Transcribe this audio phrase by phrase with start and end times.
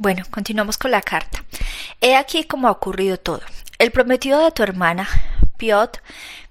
[0.00, 1.42] Bueno, continuamos con la carta.
[2.00, 3.40] He aquí cómo ha ocurrido todo.
[3.80, 5.08] El prometido de tu hermana,
[5.56, 6.00] Piotr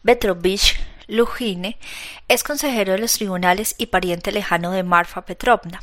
[0.03, 0.77] Petrovich
[1.07, 1.77] Lujine,
[2.27, 5.81] es consejero de los tribunales y pariente lejano de Marfa Petrovna.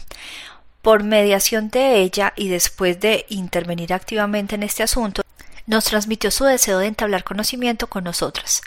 [0.82, 5.22] Por mediación de ella y después de intervenir activamente en este asunto,
[5.66, 8.62] nos transmitió su deseo de entablar conocimiento con nosotras.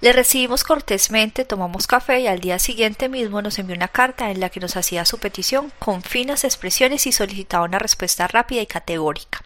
[0.00, 4.40] Le recibimos cortésmente, tomamos café y al día siguiente mismo nos envió una carta en
[4.40, 8.66] la que nos hacía su petición con finas expresiones y solicitaba una respuesta rápida y
[8.66, 9.42] categórica.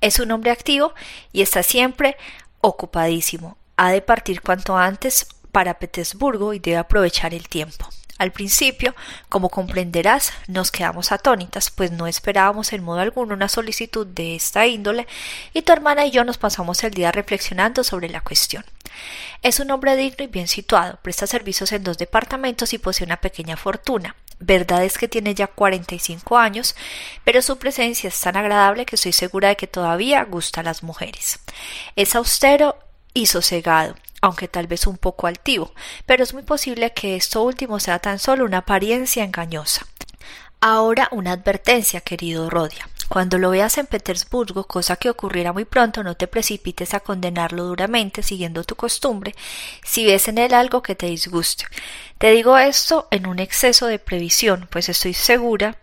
[0.00, 0.94] Es un hombre activo
[1.32, 2.16] y está siempre
[2.60, 3.56] ocupadísimo.
[3.76, 7.88] Ha de partir cuanto antes para Petersburgo y debe aprovechar el tiempo.
[8.20, 8.94] Al principio,
[9.30, 14.66] como comprenderás, nos quedamos atónitas, pues no esperábamos en modo alguno una solicitud de esta
[14.66, 15.06] índole,
[15.54, 18.62] y tu hermana y yo nos pasamos el día reflexionando sobre la cuestión.
[19.40, 23.22] Es un hombre digno y bien situado, presta servicios en dos departamentos y posee una
[23.22, 24.14] pequeña fortuna.
[24.38, 26.76] Verdad es que tiene ya 45 años,
[27.24, 30.82] pero su presencia es tan agradable que estoy segura de que todavía gusta a las
[30.82, 31.40] mujeres.
[31.96, 32.76] Es austero
[33.14, 35.72] y sosegado, aunque tal vez un poco altivo,
[36.06, 39.86] pero es muy posible que esto último sea tan solo una apariencia engañosa.
[40.60, 42.86] Ahora una advertencia, querido Rodia.
[43.08, 47.64] Cuando lo veas en Petersburgo, cosa que ocurrirá muy pronto, no te precipites a condenarlo
[47.64, 49.34] duramente, siguiendo tu costumbre,
[49.82, 51.64] si ves en él algo que te disguste.
[52.18, 55.76] Te digo esto en un exceso de previsión, pues estoy segura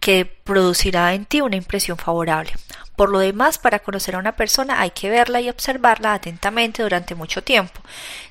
[0.00, 2.52] que producirá en ti una impresión favorable.
[2.96, 7.14] Por lo demás, para conocer a una persona hay que verla y observarla atentamente durante
[7.14, 7.80] mucho tiempo,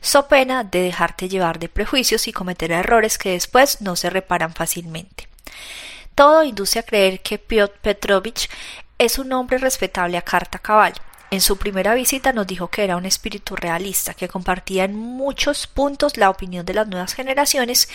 [0.01, 4.53] so pena de dejarte llevar de prejuicios y cometer errores que después no se reparan
[4.53, 5.27] fácilmente.
[6.16, 8.50] Todo induce a creer que Piotr Petrovich
[8.97, 10.94] es un hombre respetable a carta cabal.
[11.34, 15.66] En su primera visita nos dijo que era un espíritu realista, que compartía en muchos
[15.66, 17.88] puntos la opinión de las nuevas generaciones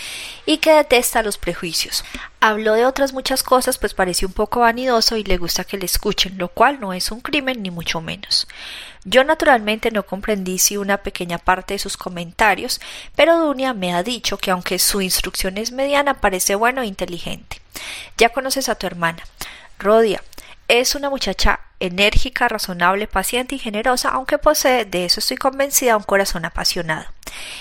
[0.47, 2.03] y que detesta los prejuicios.
[2.41, 5.85] Habló de otras muchas cosas, pues pareció un poco vanidoso y le gusta que le
[5.85, 8.49] escuchen, lo cual no es un crimen ni mucho menos.
[9.05, 12.81] Yo naturalmente no comprendí si una pequeña parte de sus comentarios,
[13.17, 17.61] pero Dunia me ha dicho que aunque su instrucción es mediana, parece bueno e inteligente.
[18.17, 19.23] Ya conoces a tu hermana.
[19.79, 20.23] Rodia
[20.69, 26.03] es una muchacha enérgica, razonable, paciente y generosa, aunque posee, de eso estoy convencida, un
[26.03, 27.16] corazón apasionado.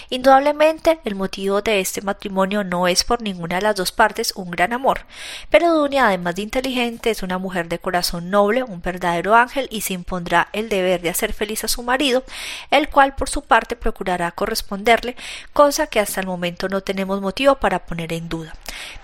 [0.10, 4.52] Indudablemente, el motivo de este matrimonio no es por ninguna de las dos partes un
[4.52, 5.02] gran amor,
[5.50, 9.82] pero Dunia, además de inteligente, es una mujer de corazón noble, un verdadero ángel y
[9.82, 12.24] se impondrá el deber de hacer feliz a su marido,
[12.72, 15.16] el cual por su parte procurará corresponderle,
[15.54, 18.54] cosa que hasta el momento no tenemos motivo para poner en duda.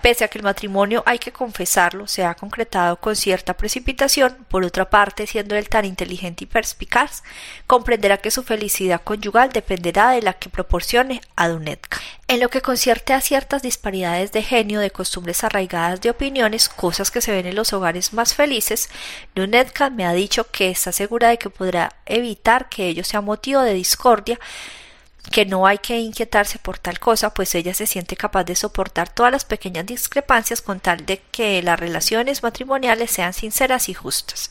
[0.00, 4.64] Pese a que el matrimonio, hay que confesarlo, se ha concretado con cierta precipitación, por
[4.64, 7.22] otra parte, siendo él tan inteligente y perspicaz,
[7.66, 11.98] comprenderá que su felicidad conyugal dependerá de la que proporcione a Dunetka.
[12.28, 17.10] En lo que concierte a ciertas disparidades de genio, de costumbres arraigadas, de opiniones, cosas
[17.10, 18.88] que se ven en los hogares más felices,
[19.34, 23.60] Dunetka me ha dicho que está segura de que podrá evitar que ello sea motivo
[23.62, 24.38] de discordia
[25.30, 29.08] que no hay que inquietarse por tal cosa, pues ella se siente capaz de soportar
[29.08, 34.50] todas las pequeñas discrepancias con tal de que las relaciones matrimoniales sean sinceras y justas.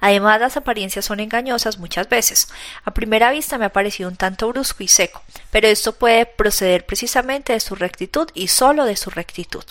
[0.00, 2.48] Además, las apariencias son engañosas muchas veces.
[2.84, 6.86] A primera vista me ha parecido un tanto brusco y seco, pero esto puede proceder
[6.86, 9.64] precisamente de su rectitud y sólo de su rectitud.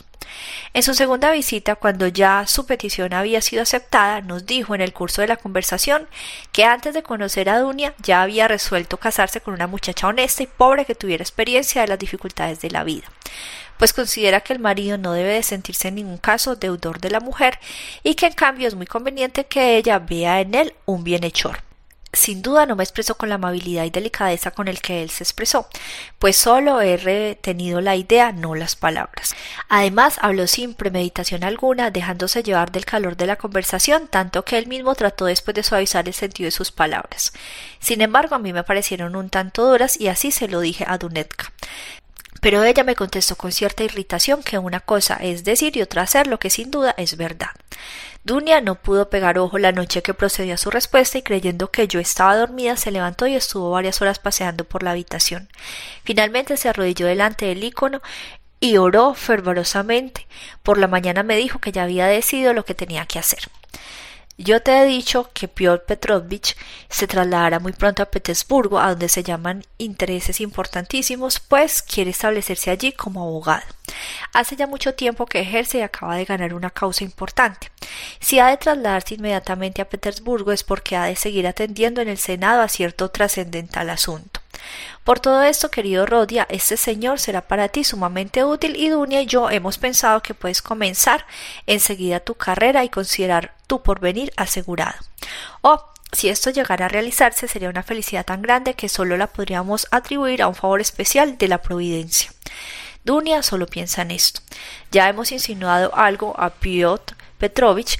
[0.74, 4.94] En su segunda visita, cuando ya su petición había sido aceptada, nos dijo en el
[4.94, 6.08] curso de la conversación
[6.52, 10.48] que antes de conocer a Dunia ya había resuelto casarse con una muchacha honesta y
[10.48, 13.08] pobre que tuviera experiencia de las dificultades de la vida
[13.82, 17.20] pues considera que el marido no debe de sentirse en ningún caso deudor de la
[17.20, 17.58] mujer
[18.04, 21.64] y que en cambio es muy conveniente que ella vea en él un bienhechor.
[22.14, 25.24] Sin duda no me expresó con la amabilidad y delicadeza con el que él se
[25.24, 25.68] expresó,
[26.20, 29.34] pues solo he retenido la idea, no las palabras.
[29.70, 34.68] Además, habló sin premeditación alguna, dejándose llevar del calor de la conversación, tanto que él
[34.68, 37.34] mismo trató después de suavizar el sentido de sus palabras.
[37.80, 40.98] Sin embargo, a mí me parecieron un tanto duras y así se lo dije a
[40.98, 41.52] Dunetka.
[42.42, 46.28] Pero ella me contestó con cierta irritación que una cosa es decir y otra hacer
[46.28, 47.52] lo que sin duda es verdad.
[48.24, 51.88] Dunia no pudo pegar ojo la noche que procedió a su respuesta y creyendo que
[51.88, 55.50] yo estaba dormida se levantó y estuvo varias horas paseando por la habitación.
[56.04, 58.02] Finalmente se arrodilló delante del ícono
[58.60, 60.28] y oró fervorosamente.
[60.62, 63.50] Por la mañana me dijo que ya había decidido lo que tenía que hacer.
[64.38, 66.56] Yo te he dicho que Piotr Petrovich
[66.90, 72.72] se trasladará muy pronto a Petersburgo, a donde se llaman intereses importantísimos, pues quiere establecerse
[72.72, 73.66] allí como abogado.
[74.34, 77.72] Hace ya mucho tiempo que ejerce y acaba de ganar una causa importante.
[78.20, 82.18] Si ha de trasladarse inmediatamente a Petersburgo es porque ha de seguir atendiendo en el
[82.18, 84.41] Senado a cierto trascendental asunto.
[85.04, 89.26] Por todo esto, querido Rodia, este señor será para ti sumamente útil y Dunia y
[89.26, 91.26] yo hemos pensado que puedes comenzar
[91.66, 95.00] enseguida tu carrera y considerar tu porvenir asegurado.
[95.62, 99.88] Oh, si esto llegara a realizarse sería una felicidad tan grande que solo la podríamos
[99.92, 102.32] atribuir a un favor especial de la providencia.
[103.04, 104.42] Dunia solo piensa en esto.
[104.92, 107.98] Ya hemos insinuado algo a Piotr Petrovich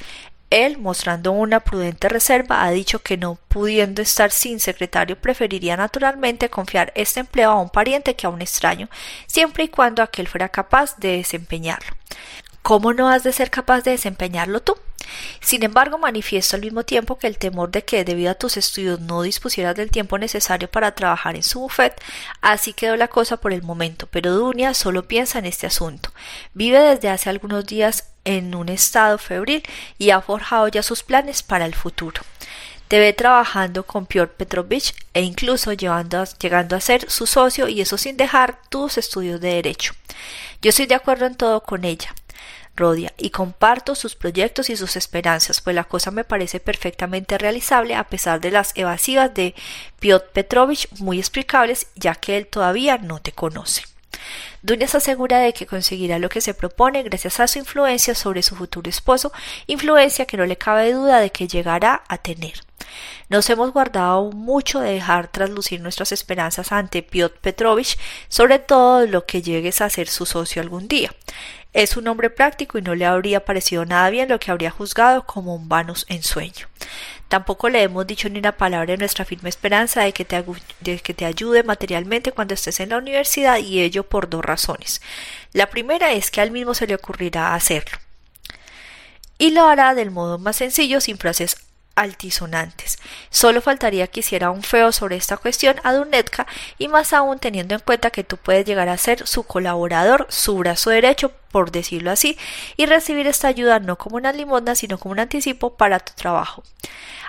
[0.52, 6.50] él, mostrando una prudente reserva, ha dicho que no pudiendo estar sin secretario preferiría naturalmente
[6.50, 8.90] confiar este empleo a un pariente que a un extraño,
[9.26, 11.96] siempre y cuando aquel fuera capaz de desempeñarlo.
[12.62, 14.76] ¿Cómo no has de ser capaz de desempeñarlo tú?
[15.40, 19.00] Sin embargo, manifiesto al mismo tiempo que el temor de que, debido a tus estudios,
[19.00, 22.00] no dispusieras del tiempo necesario para trabajar en su bufet,
[22.42, 26.12] así quedó la cosa por el momento, pero Dunia solo piensa en este asunto.
[26.54, 29.64] Vive desde hace algunos días en un estado febril
[29.98, 32.22] y ha forjado ya sus planes para el futuro.
[32.88, 37.98] Te ve trabajando con Piotr Petrovich e incluso llegando a ser su socio y eso
[37.98, 39.94] sin dejar tus estudios de derecho.
[40.62, 42.14] Yo estoy de acuerdo en todo con ella
[43.18, 48.06] Y comparto sus proyectos y sus esperanzas, pues la cosa me parece perfectamente realizable a
[48.06, 49.54] pesar de las evasivas de
[50.00, 53.84] Piotr Petrovich muy explicables, ya que él todavía no te conoce.
[54.64, 58.44] Dunia se asegura de que conseguirá lo que se propone gracias a su influencia sobre
[58.44, 59.32] su futuro esposo,
[59.68, 62.62] influencia que no le cabe duda de que llegará a tener.
[63.30, 67.98] Nos hemos guardado mucho de dejar traslucir nuestras esperanzas ante Piotr Petrovich,
[68.28, 71.12] sobre todo lo que llegues a ser su socio algún día.
[71.74, 75.26] Es un hombre práctico y no le habría parecido nada bien lo que habría juzgado
[75.26, 76.68] como un vano ensueño.
[77.30, 80.44] Tampoco le hemos dicho ni una palabra de nuestra firme esperanza de que, te,
[80.82, 85.02] de que te ayude materialmente cuando estés en la universidad y ello por dos razones.
[85.54, 87.98] La primera es que al mismo se le ocurrirá hacerlo.
[89.38, 91.56] Y lo hará del modo más sencillo sin frases
[91.96, 93.00] altisonantes.
[93.30, 96.48] Solo faltaría que hiciera un feo sobre esta cuestión a Dunetka
[96.78, 100.58] y más aún teniendo en cuenta que tú puedes llegar a ser su colaborador, su
[100.58, 102.38] brazo derecho, por decirlo así,
[102.78, 106.64] y recibir esta ayuda no como una limosna, sino como un anticipo para tu trabajo.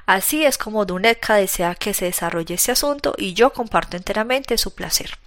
[0.06, 4.74] Así es como Dunetka desea que se desarrolle este asunto y yo comparto enteramente su
[4.74, 5.18] placer.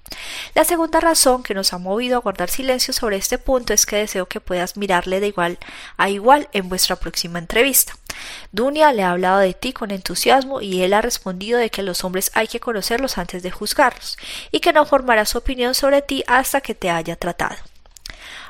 [0.53, 3.97] La segunda razón que nos ha movido a guardar silencio sobre este punto es que
[3.97, 5.57] deseo que puedas mirarle de igual
[5.97, 7.93] a igual en vuestra próxima entrevista.
[8.51, 12.03] Dunia le ha hablado de ti con entusiasmo y él ha respondido de que los
[12.03, 14.17] hombres hay que conocerlos antes de juzgarlos
[14.51, 17.57] y que no formará su opinión sobre ti hasta que te haya tratado.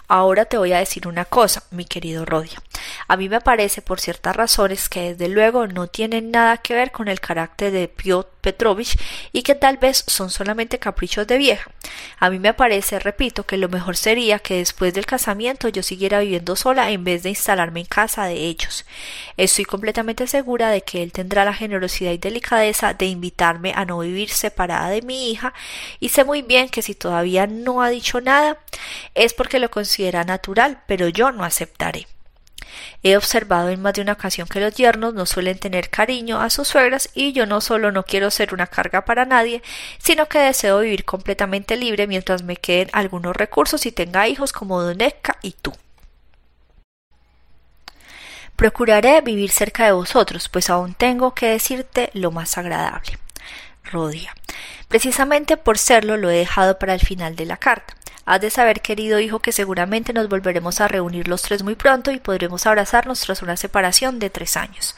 [0.07, 2.61] Ahora te voy a decir una cosa, mi querido Rodia.
[3.07, 6.91] A mí me parece, por ciertas razones que desde luego no tienen nada que ver
[6.91, 8.97] con el carácter de Piotr Petrovich
[9.33, 11.71] y que tal vez son solamente caprichos de vieja.
[12.19, 16.19] A mí me parece, repito, que lo mejor sería que después del casamiento yo siguiera
[16.19, 18.85] viviendo sola en vez de instalarme en casa de ellos.
[19.35, 23.99] Estoy completamente segura de que él tendrá la generosidad y delicadeza de invitarme a no
[23.99, 25.53] vivir separada de mi hija
[25.99, 28.59] y sé muy bien que si todavía no ha dicho nada
[29.15, 32.07] es porque lo considera natural, pero yo no aceptaré.
[33.03, 36.49] He observado en más de una ocasión que los yernos no suelen tener cariño a
[36.49, 39.61] sus suegras y yo no solo no quiero ser una carga para nadie,
[39.97, 44.81] sino que deseo vivir completamente libre mientras me queden algunos recursos y tenga hijos como
[44.81, 45.73] Doneca y tú.
[48.55, 53.19] Procuraré vivir cerca de vosotros, pues aún tengo que decirte lo más agradable.
[53.83, 54.33] Rodia.
[54.87, 57.95] Precisamente por serlo lo he dejado para el final de la carta.
[58.25, 62.11] Has de saber, querido hijo, que seguramente nos volveremos a reunir los tres muy pronto
[62.11, 64.95] y podremos abrazarnos tras una separación de tres años.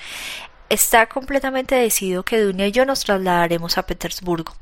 [0.69, 4.53] Está completamente decidido que Dunia y yo nos trasladaremos a Petersburgo.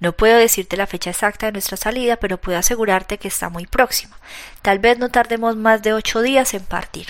[0.00, 3.66] No puedo decirte la fecha exacta de nuestra salida, pero puedo asegurarte que está muy
[3.66, 4.16] próxima.
[4.60, 7.08] Tal vez no tardemos más de ocho días en partir.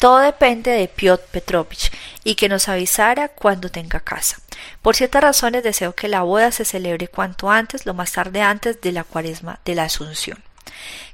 [0.00, 1.92] Todo depende de Piotr Petrovich
[2.24, 4.38] y que nos avisara cuando tenga casa.
[4.80, 8.80] Por ciertas razones deseo que la boda se celebre cuanto antes, lo más tarde antes
[8.80, 10.42] de la cuaresma de la Asunción.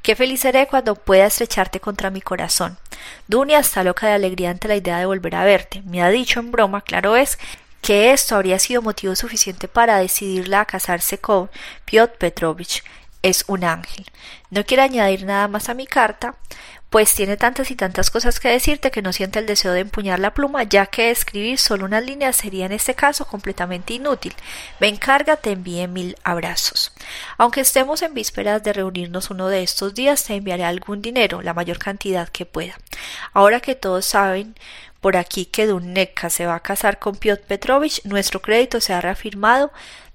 [0.02, 2.78] Qué feliz seré cuando pueda estrecharte contra mi corazón.
[3.26, 5.82] Dunia está loca de alegría ante la idea de volver a verte.
[5.84, 7.38] Me ha dicho en broma, claro es,
[7.82, 11.50] que esto habría sido motivo suficiente para decidirla a casarse con
[11.86, 12.84] Piotr Petrovich.
[13.22, 14.06] Es un ángel.
[14.50, 16.36] No quiero añadir nada más a mi carta,
[16.96, 20.18] pues tiene tantas y tantas cosas que decirte que no siente el deseo de empuñar
[20.18, 24.32] la pluma, ya que escribir solo unas líneas sería en este caso completamente inútil.
[24.80, 26.92] Me encarga, te envíe mil abrazos.
[27.36, 31.52] Aunque estemos en vísperas de reunirnos uno de estos días, te enviaré algún dinero, la
[31.52, 32.78] mayor cantidad que pueda.
[33.34, 34.54] Ahora que todos saben
[35.02, 39.02] por aquí que Duneka se va a casar con Piotr Petrovich, nuestro crédito se ha
[39.02, 39.70] reafirmado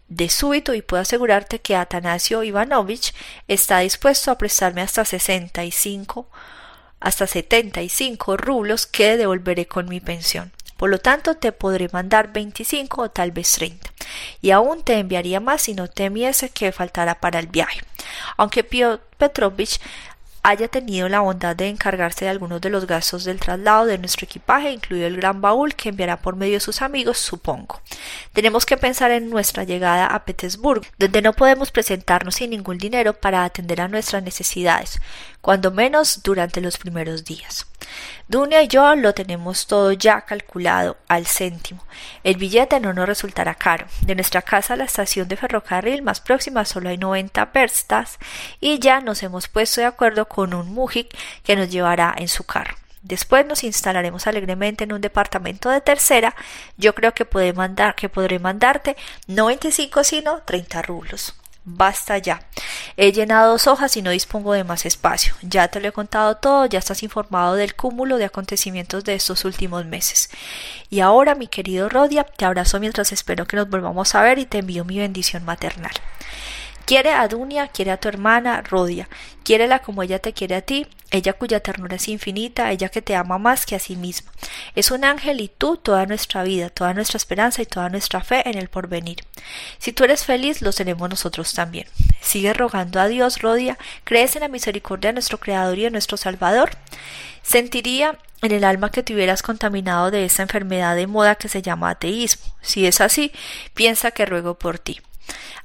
[0.07, 3.13] de súbito y puedo asegurarte que Atanasio Ivanovich
[3.47, 6.27] está dispuesto a prestarme hasta sesenta y cinco
[7.01, 10.53] hasta setenta y cinco rublos que devolveré con mi pensión.
[10.77, 13.91] Por lo tanto, te podré mandar veinticinco o tal vez treinta.
[14.41, 17.81] Y aún te enviaría más si no temiese que faltara para el viaje.
[18.37, 19.79] Aunque Piotr Petrovich
[20.43, 24.25] haya tenido la bondad de encargarse de algunos de los gastos del traslado de nuestro
[24.25, 27.81] equipaje, incluido el gran baúl que enviará por medio de sus amigos, supongo.
[28.33, 33.13] Tenemos que pensar en nuestra llegada a Petersburgo, donde no podemos presentarnos sin ningún dinero
[33.13, 34.99] para atender a nuestras necesidades,
[35.41, 37.67] cuando menos durante los primeros días.
[38.27, 41.83] Dunia y yo lo tenemos todo ya calculado al céntimo.
[42.23, 43.87] El billete no nos resultará caro.
[44.01, 48.19] De nuestra casa a la estación de ferrocarril más próxima solo hay 90 verstas
[48.59, 52.45] y ya nos hemos puesto de acuerdo con un mujik que nos llevará en su
[52.45, 52.75] carro.
[53.01, 56.35] Después nos instalaremos alegremente en un departamento de tercera.
[56.77, 58.95] Yo creo que, puede mandar, que podré mandarte
[59.27, 61.35] no 25 sino 30 rublos.
[61.63, 62.41] Basta ya.
[62.97, 65.35] He llenado dos hojas y no dispongo de más espacio.
[65.43, 69.45] Ya te lo he contado todo, ya estás informado del cúmulo de acontecimientos de estos
[69.45, 70.29] últimos meses.
[70.89, 74.45] Y ahora, mi querido Rodia, te abrazo mientras espero que nos volvamos a ver y
[74.45, 75.93] te envío mi bendición maternal.
[76.91, 79.07] Quiere a Dunia, quiere a tu hermana, Rodia.
[79.45, 83.15] Quiérela como ella te quiere a ti, ella cuya ternura es infinita, ella que te
[83.15, 84.33] ama más que a sí misma.
[84.75, 88.43] Es un ángel y tú toda nuestra vida, toda nuestra esperanza y toda nuestra fe
[88.49, 89.23] en el porvenir.
[89.77, 91.87] Si tú eres feliz, lo seremos nosotros también.
[92.19, 96.17] Sigue rogando a Dios, Rodia, crees en la misericordia de nuestro Creador y de nuestro
[96.17, 96.71] Salvador.
[97.41, 101.61] Sentiría en el alma que te hubieras contaminado de esa enfermedad de moda que se
[101.61, 102.53] llama ateísmo.
[102.61, 103.31] Si es así,
[103.75, 104.99] piensa que ruego por ti.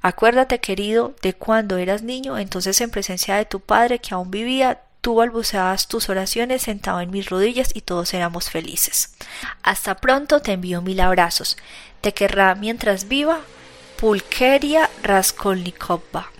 [0.03, 4.83] Acuérdate, querido, de cuando eras niño, entonces en presencia de tu padre que aún vivía,
[5.01, 9.15] tú balbuceabas tus oraciones sentado en mis rodillas y todos éramos felices.
[9.63, 11.57] Hasta pronto te envío mil abrazos.
[12.01, 13.41] Te querrá mientras viva
[13.97, 16.31] Pulkeria Raskolnikova.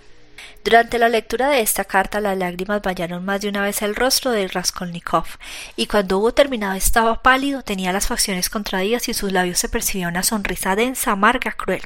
[0.63, 4.31] Durante la lectura de esta carta las lágrimas bañaron más de una vez el rostro
[4.31, 5.25] de Raskolnikov,
[5.77, 10.09] y cuando hubo terminado estaba pálido, tenía las facciones contraídas y sus labios se percibía
[10.09, 11.81] una sonrisa densa, amarga, cruel.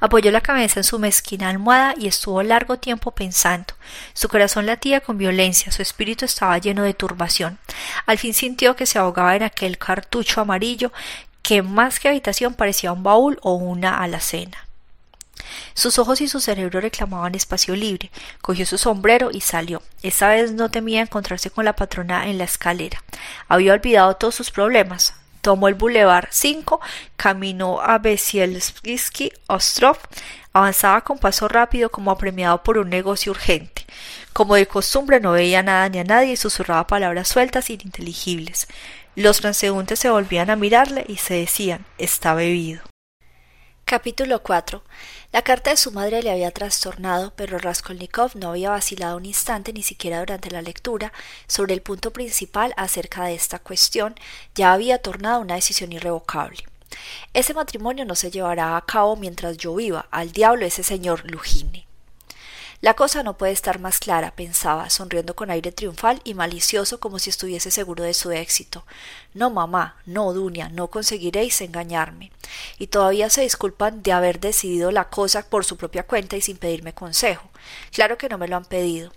[0.00, 3.74] Apoyó la cabeza en su mezquina almohada y estuvo largo tiempo pensando.
[4.12, 7.58] Su corazón latía con violencia, su espíritu estaba lleno de turbación.
[8.06, 10.92] Al fin sintió que se ahogaba en aquel cartucho amarillo
[11.42, 14.65] que más que habitación parecía un baúl o una alacena.
[15.74, 18.10] Sus ojos y su cerebro reclamaban espacio libre.
[18.40, 19.82] Cogió su sombrero y salió.
[20.02, 23.02] Esta vez no temía encontrarse con la patrona en la escalera.
[23.48, 25.14] Había olvidado todos sus problemas.
[25.40, 26.80] Tomó el Boulevard 5,
[27.16, 29.96] caminó a Besielsky Ostrov,
[30.52, 33.86] avanzaba con paso rápido como apremiado por un negocio urgente.
[34.32, 38.66] Como de costumbre no veía nada ni a nadie y susurraba palabras sueltas e ininteligibles.
[39.14, 42.82] Los transeúntes se volvían a mirarle y se decían está bebido.
[43.88, 44.82] Capítulo 4
[45.30, 49.72] la carta de su madre le había trastornado, pero Raskolnikov no había vacilado un instante
[49.72, 51.12] ni siquiera durante la lectura
[51.46, 54.16] sobre el punto principal acerca de esta cuestión,
[54.56, 56.64] ya había tornado una decisión irrevocable.
[57.32, 61.85] Ese matrimonio no se llevará a cabo mientras yo viva, al diablo ese señor Lugine.
[62.82, 67.18] La cosa no puede estar más clara, pensaba, sonriendo con aire triunfal y malicioso como
[67.18, 68.84] si estuviese seguro de su éxito.
[69.32, 72.32] No, mamá, no, Dunia, no conseguiréis engañarme.
[72.78, 76.58] Y todavía se disculpan de haber decidido la cosa por su propia cuenta y sin
[76.58, 77.48] pedirme consejo.
[77.92, 79.10] Claro que no me lo han pedido.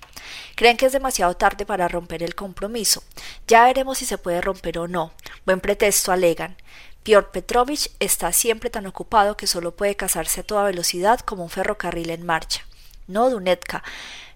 [0.56, 3.04] Creen que es demasiado tarde para romper el compromiso.
[3.48, 5.12] Ya veremos si se puede romper o no.
[5.46, 6.56] Buen pretexto alegan.
[7.04, 11.50] Piotr Petrovich está siempre tan ocupado que solo puede casarse a toda velocidad como un
[11.50, 12.69] ferrocarril en marcha.
[13.10, 13.84] No, Dunetka.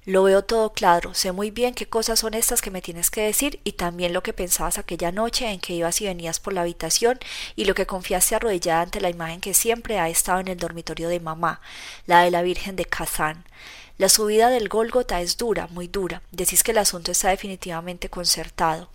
[0.03, 3.21] Lo veo todo claro, sé muy bien qué cosas son estas que me tienes que
[3.21, 6.61] decir y también lo que pensabas aquella noche en que ibas y venías por la
[6.61, 7.19] habitación
[7.55, 11.07] y lo que confiaste arrodillada ante la imagen que siempre ha estado en el dormitorio
[11.07, 11.61] de mamá,
[12.07, 13.45] la de la Virgen de Kazán.
[13.99, 16.23] La subida del Gólgota es dura, muy dura.
[16.31, 18.89] Decís que el asunto está definitivamente concertado.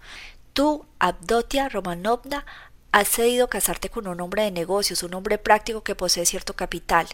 [0.53, 2.45] Tú, Abdotia Romanovna,
[2.91, 7.07] Has cedido casarte con un hombre de negocios, un hombre práctico que posee cierto capital,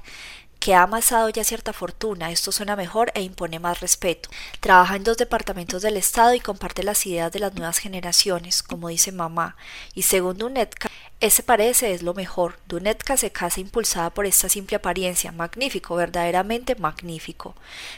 [0.59, 4.29] que ha amasado ya cierta fortuna, esto suena mejor e impone más respeto.
[4.61, 8.89] Trabaja en dos departamentos del Estado y comparte las ideas de las nuevas generaciones, como
[8.89, 9.57] dice mamá,
[9.95, 12.59] y según Dunetka, ese parece es lo mejor.
[12.67, 15.33] Dunetka se casa impulsada por esta simple apariencia.
[15.33, 17.55] Magnífico, verdaderamente magnífico.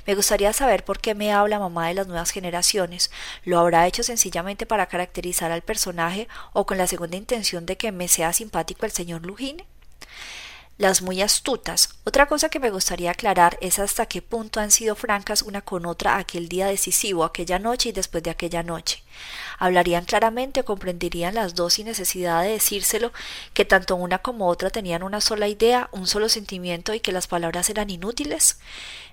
[0.06, 3.10] Me gustaría saber por qué me habla mamá de las nuevas generaciones.
[3.44, 7.90] ¿Lo habrá hecho sencillamente para caracterizar al personaje o con la segunda intención de que
[7.90, 9.64] me sea simpático el señor Lugine?
[10.78, 11.88] Las muy astutas.
[12.04, 15.87] Otra cosa que me gustaría aclarar es hasta qué punto han sido francas una con
[15.87, 19.02] otra aquel día decisivo, aquella noche y después de aquella noche.
[19.59, 23.12] Hablarían claramente o comprenderían las dos sin necesidad de decírselo
[23.54, 27.26] que tanto una como otra tenían una sola idea, un solo sentimiento y que las
[27.26, 28.59] palabras eran inútiles.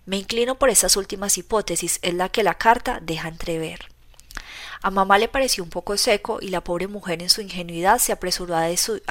[0.05, 3.92] Me inclino por esas últimas hipótesis, es la que la carta deja entrever.
[4.83, 8.11] A mamá le pareció un poco seco y la pobre mujer en su ingenuidad se
[8.11, 8.67] apresuró a,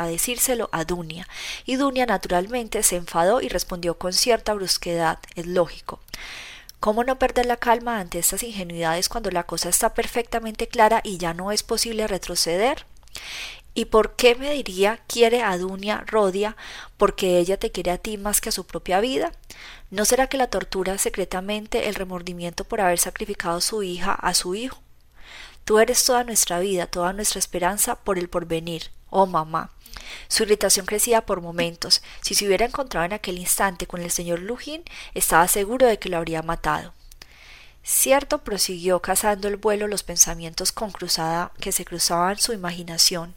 [0.06, 1.26] decírselo a Dunia,
[1.64, 5.98] y Dunia naturalmente se enfadó y respondió con cierta brusquedad, es lógico.
[6.78, 11.16] ¿Cómo no perder la calma ante estas ingenuidades cuando la cosa está perfectamente clara y
[11.16, 12.84] ya no es posible retroceder?
[13.72, 16.54] ¿Y por qué me diría quiere a Dunia Rodia
[16.98, 19.32] porque ella te quiere a ti más que a su propia vida?
[19.90, 24.54] ¿No será que la tortura secretamente el remordimiento por haber sacrificado su hija a su
[24.54, 24.82] hijo?
[25.64, 28.90] Tú eres toda nuestra vida, toda nuestra esperanza por el porvenir.
[29.10, 29.70] Oh mamá.
[30.28, 32.02] Su irritación crecía por momentos.
[32.20, 34.82] Si se hubiera encontrado en aquel instante con el señor Lujin,
[35.14, 36.92] estaba seguro de que lo habría matado.
[37.84, 43.34] Cierto prosiguió cazando el vuelo los pensamientos con cruzada que se cruzaban su imaginación.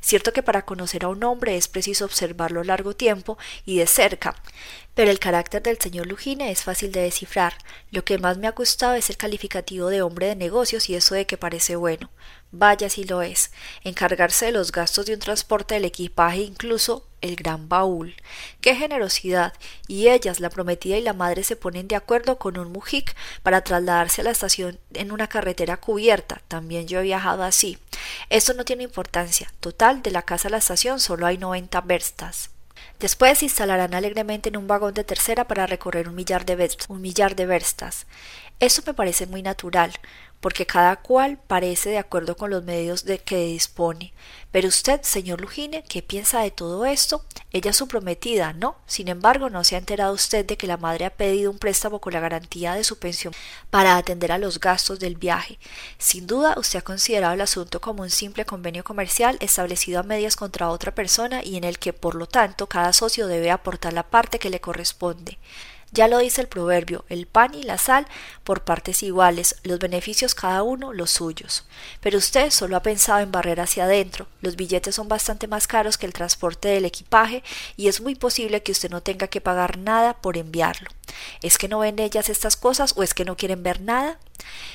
[0.00, 4.36] Cierto que para conocer a un hombre es preciso observarlo largo tiempo y de cerca.
[4.98, 7.54] Pero el carácter del señor Lugine es fácil de descifrar.
[7.92, 11.14] Lo que más me ha gustado es el calificativo de hombre de negocios y eso
[11.14, 12.10] de que parece bueno.
[12.50, 13.52] Vaya si lo es.
[13.84, 18.16] Encargarse de los gastos de un transporte del equipaje, incluso el gran baúl.
[18.60, 19.52] ¡Qué generosidad!
[19.86, 23.14] Y ellas, la prometida y la madre, se ponen de acuerdo con un mujik
[23.44, 26.42] para trasladarse a la estación en una carretera cubierta.
[26.48, 27.78] También yo he viajado así.
[28.30, 29.52] Esto no tiene importancia.
[29.60, 32.50] Total, de la casa a la estación solo hay noventa verstas.
[32.98, 37.00] Después se instalarán alegremente en un vagón de tercera para recorrer un millar de, un
[37.00, 38.06] millar de verstas.
[38.58, 39.92] Eso me parece muy natural
[40.40, 44.12] porque cada cual parece de acuerdo con los medios de que dispone.
[44.50, 47.24] Pero usted, señor Lugine, ¿qué piensa de todo esto?
[47.52, 48.76] Ella es su prometida, ¿no?
[48.86, 52.00] Sin embargo, ¿no se ha enterado usted de que la madre ha pedido un préstamo
[52.00, 53.34] con la garantía de su pensión
[53.70, 55.58] para atender a los gastos del viaje?
[55.98, 60.36] Sin duda, usted ha considerado el asunto como un simple convenio comercial establecido a medias
[60.36, 64.04] contra otra persona y en el que, por lo tanto, cada socio debe aportar la
[64.04, 65.38] parte que le corresponde.
[65.90, 68.06] Ya lo dice el proverbio, el pan y la sal
[68.44, 71.64] por partes iguales, los beneficios cada uno los suyos.
[72.00, 75.96] Pero usted solo ha pensado en barrer hacia adentro, los billetes son bastante más caros
[75.96, 77.42] que el transporte del equipaje
[77.76, 80.90] y es muy posible que usted no tenga que pagar nada por enviarlo.
[81.42, 84.18] ¿Es que no ven ellas estas cosas o es que no quieren ver nada?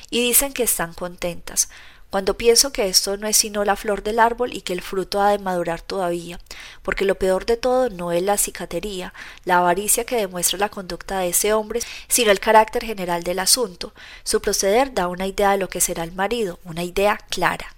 [0.09, 1.69] Y dicen que están contentas
[2.13, 5.19] cuando pienso que esto no es sino la flor del árbol y que el fruto
[5.19, 6.39] ha de madurar todavía,
[6.83, 11.17] porque lo peor de todo no es la cicatería, la avaricia que demuestra la conducta
[11.17, 13.93] de ese hombre, sino el carácter general del asunto.
[14.23, 17.73] Su proceder da una idea de lo que será el marido, una idea clara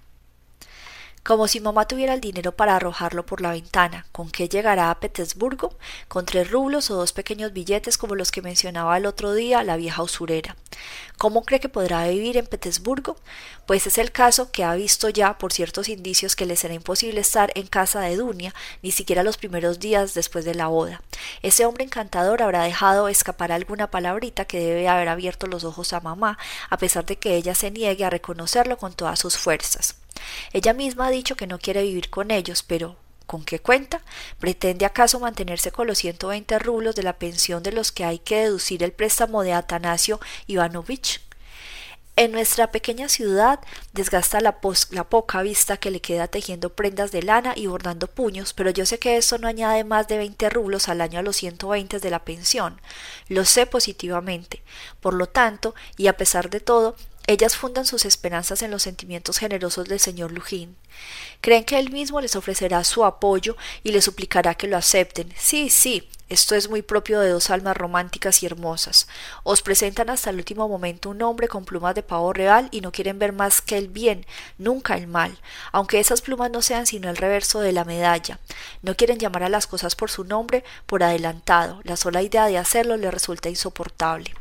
[1.26, 4.06] como si mamá tuviera el dinero para arrojarlo por la ventana.
[4.12, 5.76] ¿Con qué llegará a Petersburgo?
[6.06, 9.76] Con tres rublos o dos pequeños billetes como los que mencionaba el otro día la
[9.76, 10.54] vieja usurera.
[11.18, 13.16] ¿Cómo cree que podrá vivir en Petersburgo?
[13.66, 17.22] Pues es el caso que ha visto ya por ciertos indicios que le será imposible
[17.22, 21.02] estar en casa de Dunia ni siquiera los primeros días después de la boda.
[21.42, 25.98] Ese hombre encantador habrá dejado escapar alguna palabrita que debe haber abierto los ojos a
[25.98, 26.38] mamá,
[26.70, 29.96] a pesar de que ella se niegue a reconocerlo con todas sus fuerzas.
[30.52, 34.02] Ella misma ha dicho que no quiere vivir con ellos, pero ¿con qué cuenta?
[34.38, 38.42] ¿Pretende acaso mantenerse con los 120 rublos de la pensión de los que hay que
[38.42, 41.20] deducir el préstamo de Atanasio Ivanovich?
[42.18, 43.60] En nuestra pequeña ciudad
[43.92, 44.56] desgasta la,
[44.90, 48.86] la, poca vista que le queda tejiendo prendas de lana y bordando puños, pero yo
[48.86, 52.10] sé que eso no añade más de 20 rublos al año a los 120 de
[52.10, 52.80] la pensión.
[53.28, 54.62] Lo sé positivamente.
[55.00, 59.38] Por lo tanto, y a pesar de todo, ellas fundan sus esperanzas en los sentimientos
[59.38, 60.76] generosos del señor Lujín.
[61.40, 65.32] Creen que él mismo les ofrecerá su apoyo y les suplicará que lo acepten.
[65.36, 69.06] Sí, sí, Esto es muy propio de dos almas románticas y hermosas.
[69.44, 72.90] Os presentan hasta el último momento un hombre con plumas de pavo real y no
[72.90, 74.26] quieren ver más que el bien,
[74.58, 75.38] nunca el mal,
[75.70, 78.40] aunque esas plumas no sean sino el reverso de la medalla.
[78.82, 81.80] No quieren llamar a las cosas por su nombre por adelantado.
[81.84, 84.34] La sola idea de hacerlo les resulta insoportable.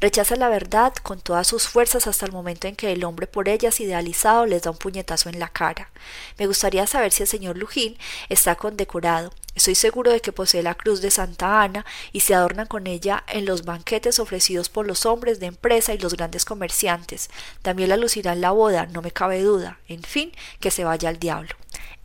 [0.00, 3.48] Rechazan la verdad con todas sus fuerzas hasta el momento en que el hombre por
[3.48, 5.90] ellas idealizado les da un puñetazo en la cara.
[6.38, 7.96] Me gustaría saber si el señor Lujín
[8.28, 9.32] está condecorado.
[9.54, 13.24] Estoy seguro de que posee la cruz de Santa Ana y se adornan con ella
[13.28, 17.30] en los banquetes ofrecidos por los hombres de empresa y los grandes comerciantes.
[17.62, 19.78] También la lucirá en la boda, no me cabe duda.
[19.88, 21.50] En fin, que se vaya al diablo.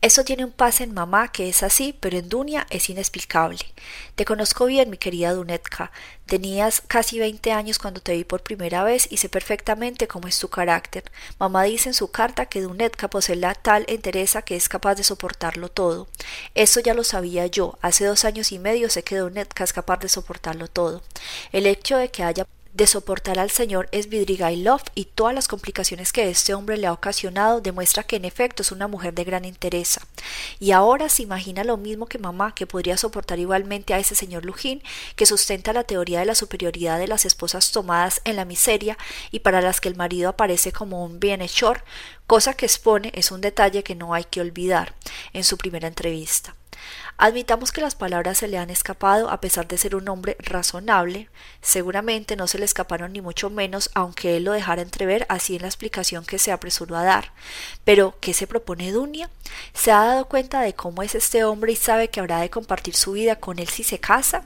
[0.02, 3.58] Eso tiene un pase en mamá que es así, pero en Dunia es inexplicable.
[4.14, 5.92] Te conozco bien, mi querida Dunetka.
[6.28, 10.38] Tenías casi veinte años cuando te vi por primera vez y sé perfectamente cómo es
[10.38, 11.04] tu carácter.
[11.40, 15.04] Mamá dice en su carta que Dunetka posee la tal entereza que es capaz de
[15.04, 16.08] soportarlo todo.
[16.54, 17.80] Eso ya lo sabía yo.
[17.82, 21.02] Hace dos años y medio sé que Dunetka es capaz de soportarlo todo.
[21.52, 26.30] El hecho de que haya de soportar al señor Svidrigailov y todas las complicaciones que
[26.30, 29.98] este hombre le ha ocasionado demuestra que en efecto es una mujer de gran interés.
[30.60, 34.44] Y ahora se imagina lo mismo que mamá, que podría soportar igualmente a ese señor
[34.44, 34.84] Lujín,
[35.16, 38.98] que sustenta la teoría de la superioridad de las esposas tomadas en la miseria
[39.32, 41.86] y para las que el marido aparece como un bienhechor,
[42.28, 44.96] cosa que expone es un detalle que no hay que olvidar
[45.32, 46.56] en su primera entrevista.
[47.17, 51.30] Admitamos que las palabras se le han escapado a pesar de ser un hombre razonable,
[51.62, 55.62] seguramente no se le escaparon ni mucho menos aunque él lo dejara entrever así en
[55.62, 57.32] la explicación que se apresuró a dar.
[57.84, 59.30] Pero, ¿qué se propone Dunia?
[59.74, 62.95] ¿Se ha dado cuenta de cómo es este hombre y sabe que habrá de compartir
[62.95, 64.45] su vida con él si se casa?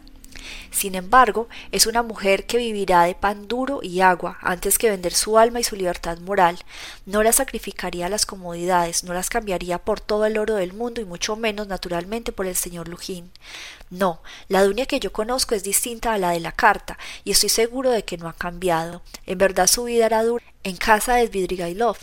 [0.71, 5.13] Sin embargo, es una mujer que vivirá de pan duro y agua antes que vender
[5.13, 6.59] su alma y su libertad moral.
[7.05, 11.01] No la sacrificaría a las comodidades, no las cambiaría por todo el oro del mundo
[11.01, 13.31] y mucho menos naturalmente por el señor Lujín.
[13.89, 17.49] No, la Dunia que yo conozco es distinta a la de la carta, y estoy
[17.49, 19.01] seguro de que no ha cambiado.
[19.25, 21.97] En verdad su vida era dura en casa de Svidrigailov.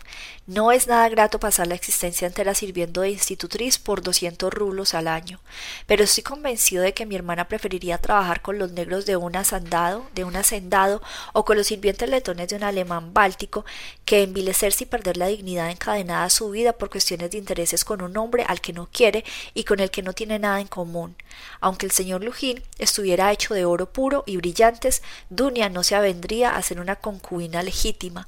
[0.47, 5.09] No es nada grato pasar la existencia entera sirviendo de institutriz por doscientos rublos al
[5.09, 5.41] año,
[5.87, 10.07] pero estoy convencido de que mi hermana preferiría trabajar con los negros de un asandado,
[10.15, 13.65] de un hacendado o con los sirvientes letones de un alemán báltico
[14.05, 18.01] que envilecerse y perder la dignidad encadenada a su vida por cuestiones de intereses con
[18.01, 21.17] un hombre al que no quiere y con el que no tiene nada en común.
[21.61, 26.57] Aunque el señor Lujín estuviera hecho de oro puro y brillantes, Dunia no se avendría
[26.57, 28.27] a ser una concubina legítima,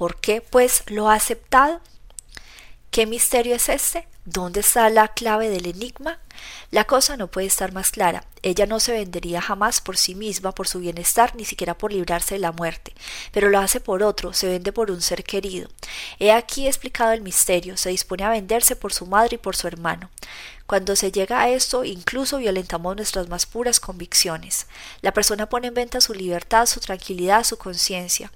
[0.00, 1.82] ¿Por qué, pues, lo ha aceptado?
[2.90, 4.08] ¿Qué misterio es este?
[4.24, 6.18] ¿Dónde está la clave del enigma?
[6.70, 8.24] La cosa no puede estar más clara.
[8.40, 12.36] Ella no se vendería jamás por sí misma, por su bienestar, ni siquiera por librarse
[12.36, 12.94] de la muerte,
[13.30, 15.68] pero lo hace por otro, se vende por un ser querido.
[16.18, 19.68] He aquí explicado el misterio, se dispone a venderse por su madre y por su
[19.68, 20.08] hermano.
[20.70, 24.68] Cuando se llega a esto, incluso violentamos nuestras más puras convicciones.
[25.00, 28.30] La persona pone en venta su libertad, su tranquilidad, su conciencia.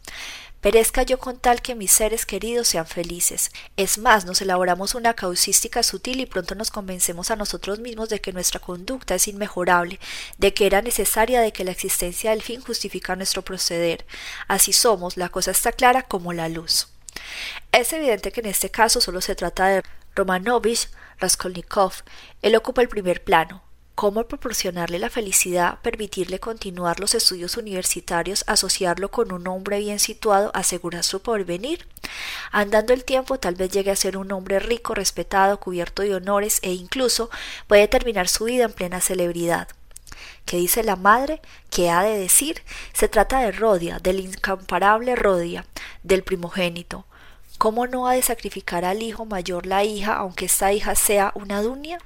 [0.60, 3.52] Perezca yo con tal que mis seres queridos sean felices.
[3.76, 8.20] Es más, nos elaboramos una causística sutil y pronto nos convencemos a nosotros mismos de
[8.20, 10.00] que nuestra conducta es inmejorable,
[10.36, 14.04] de que era necesaria, de que la existencia del fin justifica nuestro proceder.
[14.48, 16.93] Así somos, la cosa está clara como la luz.
[17.72, 19.82] Es evidente que en este caso solo se trata de
[20.14, 21.92] Romanovich Raskolnikov.
[22.42, 23.62] Él ocupa el primer plano
[23.94, 30.50] cómo proporcionarle la felicidad, permitirle continuar los estudios universitarios, asociarlo con un hombre bien situado,
[30.54, 31.86] asegurar su porvenir.
[32.50, 36.58] Andando el tiempo tal vez llegue a ser un hombre rico, respetado, cubierto de honores
[36.62, 37.30] e incluso
[37.68, 39.68] puede terminar su vida en plena celebridad.
[40.44, 41.40] ¿Qué dice la madre?
[41.70, 42.62] ¿Qué ha de decir?
[42.92, 45.66] Se trata de Rodia, del incomparable Rodia,
[46.02, 47.04] del primogénito.
[47.58, 51.62] ¿Cómo no ha de sacrificar al hijo mayor la hija, aunque esta hija sea una
[51.62, 51.98] dunia?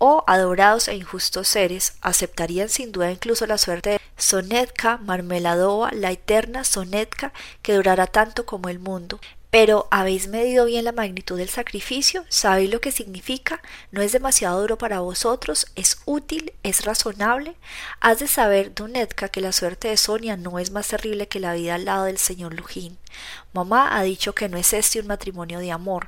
[0.00, 6.10] oh adorados e injustos seres, aceptarían sin duda incluso la suerte de Sonetka Marmeladova, la
[6.10, 9.20] eterna Sonetka que durará tanto como el mundo.
[9.50, 12.24] Pero ¿habéis medido bien la magnitud del sacrificio?
[12.28, 13.60] ¿Sabéis lo que significa?
[13.90, 15.66] ¿No es demasiado duro para vosotros?
[15.74, 16.52] ¿Es útil?
[16.62, 17.56] ¿Es razonable?
[18.00, 21.54] Has de saber, Donetka, que la suerte de Sonia no es más terrible que la
[21.54, 22.96] vida al lado del señor Lujín.
[23.52, 26.06] Mamá ha dicho que no es este un matrimonio de amor.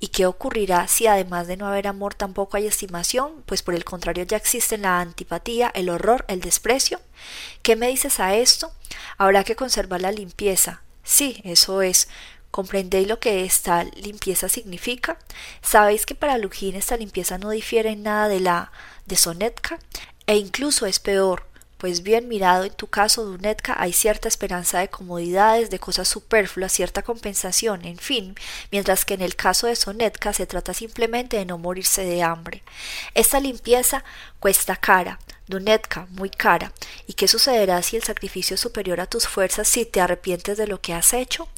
[0.00, 3.44] ¿Y qué ocurrirá si además de no haber amor tampoco hay estimación?
[3.46, 7.00] Pues por el contrario ya existen la antipatía, el horror, el desprecio.
[7.62, 8.72] ¿Qué me dices a esto?
[9.18, 10.82] Habrá que conservar la limpieza.
[11.04, 12.08] Sí, eso es.
[12.52, 15.18] ¿Comprendéis lo que esta limpieza significa?
[15.62, 18.70] ¿Sabéis que para Lujín esta limpieza no difiere en nada de la
[19.06, 19.80] de Sonetka?
[20.26, 21.46] E incluso es peor,
[21.82, 26.70] pues bien mirado en tu caso, Dunetka, hay cierta esperanza de comodidades, de cosas superfluas,
[26.70, 28.36] cierta compensación, en fin,
[28.70, 32.62] mientras que en el caso de Sonetka se trata simplemente de no morirse de hambre.
[33.14, 34.04] Esta limpieza
[34.38, 36.72] cuesta cara, Dunetka, muy cara.
[37.06, 40.66] ¿Y qué sucederá si el sacrificio es superior a tus fuerzas si te arrepientes de
[40.66, 41.48] lo que has hecho?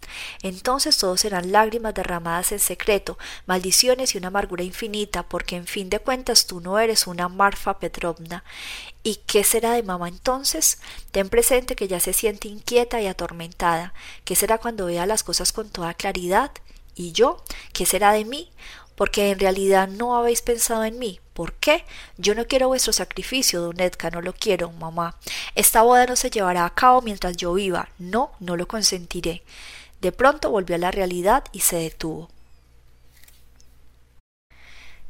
[0.42, 5.90] Entonces todos serán lágrimas derramadas en secreto, maldiciones y una amargura infinita, porque en fin
[5.90, 8.42] de cuentas tú no eres una Marfa Petrovna.
[9.02, 10.78] ¿Y qué será de mamá entonces?
[11.10, 13.92] Ten presente que ya se siente inquieta y atormentada.
[14.24, 16.50] ¿Qué será cuando vea las cosas con toda claridad?
[16.94, 17.42] ¿Y yo?
[17.72, 18.50] ¿Qué será de mí?
[18.94, 21.20] Porque en realidad no habéis pensado en mí.
[21.32, 21.84] ¿Por qué?
[22.16, 25.16] Yo no quiero vuestro sacrificio, Dunetka, no lo quiero, mamá.
[25.56, 27.88] Esta boda no se llevará a cabo mientras yo viva.
[27.98, 29.42] No, no lo consentiré.
[30.00, 32.28] De pronto volvió a la realidad y se detuvo.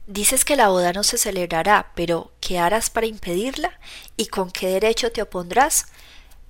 [0.07, 3.79] Dices que la boda no se celebrará, pero ¿qué harás para impedirla?
[4.17, 5.87] ¿Y con qué derecho te opondrás?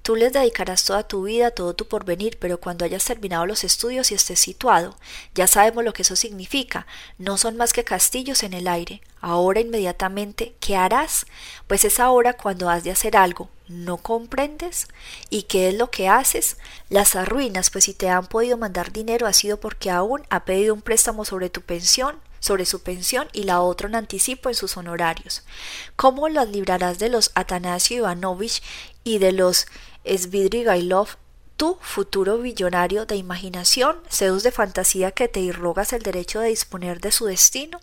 [0.04, 4.10] Tú les dedicarás toda tu vida, todo tu porvenir, pero cuando hayas terminado los estudios
[4.10, 4.98] y estés situado,
[5.34, 6.86] ya sabemos lo que eso significa,
[7.16, 9.00] no son más que castillos en el aire.
[9.22, 11.24] Ahora inmediatamente, ¿qué harás?
[11.66, 13.48] Pues es ahora cuando has de hacer algo.
[13.66, 14.88] ¿No comprendes?
[15.30, 16.58] ¿Y qué es lo que haces?
[16.90, 20.74] Las arruinas, pues si te han podido mandar dinero ha sido porque aún ha pedido
[20.74, 24.76] un préstamo sobre tu pensión sobre su pensión y la otra un anticipo en sus
[24.76, 25.44] honorarios.
[25.96, 28.62] ¿Cómo las librarás de los Atanasio Ivanovich
[29.02, 29.66] y de los
[30.04, 31.16] Svidrigailov,
[31.56, 37.00] tú, futuro billonario de imaginación, Zeus de fantasía que te irrogas el derecho de disponer
[37.00, 37.80] de su destino?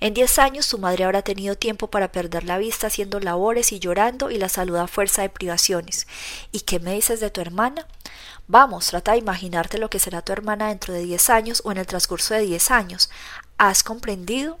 [0.00, 3.80] En diez años tu madre habrá tenido tiempo para perder la vista haciendo labores y
[3.80, 6.06] llorando y la salud a fuerza de privaciones.
[6.52, 7.86] ¿Y qué me dices de tu hermana?
[8.46, 11.78] Vamos, trata de imaginarte lo que será tu hermana dentro de diez años o en
[11.78, 13.10] el transcurso de diez años.
[13.58, 14.58] ¿Has comprendido?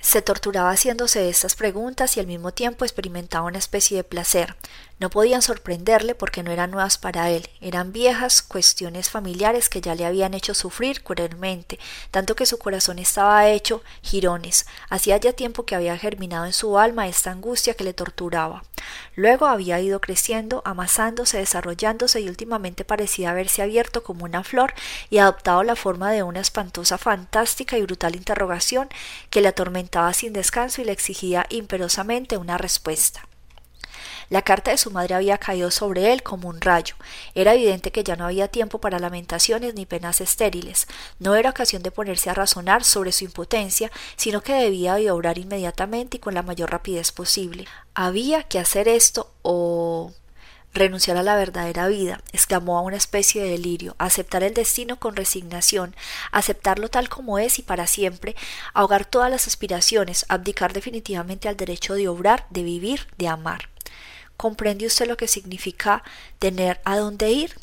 [0.00, 4.56] Se torturaba haciéndose estas preguntas y al mismo tiempo experimentaba una especie de placer.
[5.00, 9.94] No podían sorprenderle porque no eran nuevas para él, eran viejas cuestiones familiares que ya
[9.94, 11.78] le habían hecho sufrir cruelmente,
[12.10, 14.66] tanto que su corazón estaba hecho jirones.
[14.90, 18.64] Hacía ya tiempo que había germinado en su alma esta angustia que le torturaba.
[19.14, 24.74] Luego había ido creciendo, amasándose, desarrollándose y últimamente parecía haberse abierto como una flor
[25.10, 28.88] y adoptado la forma de una espantosa, fantástica y brutal interrogación
[29.30, 33.27] que le atormentaba sin descanso y le exigía imperosamente una respuesta.
[34.30, 36.96] La carta de su madre había caído sobre él como un rayo.
[37.34, 40.86] Era evidente que ya no había tiempo para lamentaciones ni penas estériles.
[41.18, 45.38] No era ocasión de ponerse a razonar sobre su impotencia, sino que debía de obrar
[45.38, 47.66] inmediatamente y con la mayor rapidez posible.
[47.94, 50.12] Había que hacer esto o
[50.74, 55.16] renunciar a la verdadera vida, exclamó a una especie de delirio, aceptar el destino con
[55.16, 55.96] resignación,
[56.30, 58.36] aceptarlo tal como es y para siempre,
[58.74, 63.70] ahogar todas las aspiraciones, abdicar definitivamente al derecho de obrar, de vivir, de amar.
[64.38, 66.04] ¿Comprende usted lo que significa
[66.38, 67.56] tener a dónde ir?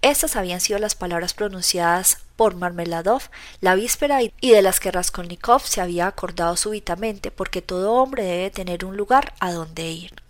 [0.00, 3.24] Estas habían sido las palabras pronunciadas por Marmeladov
[3.60, 8.50] la víspera y de las que Raskolnikov se había acordado súbitamente, porque todo hombre debe
[8.50, 10.23] tener un lugar a donde ir.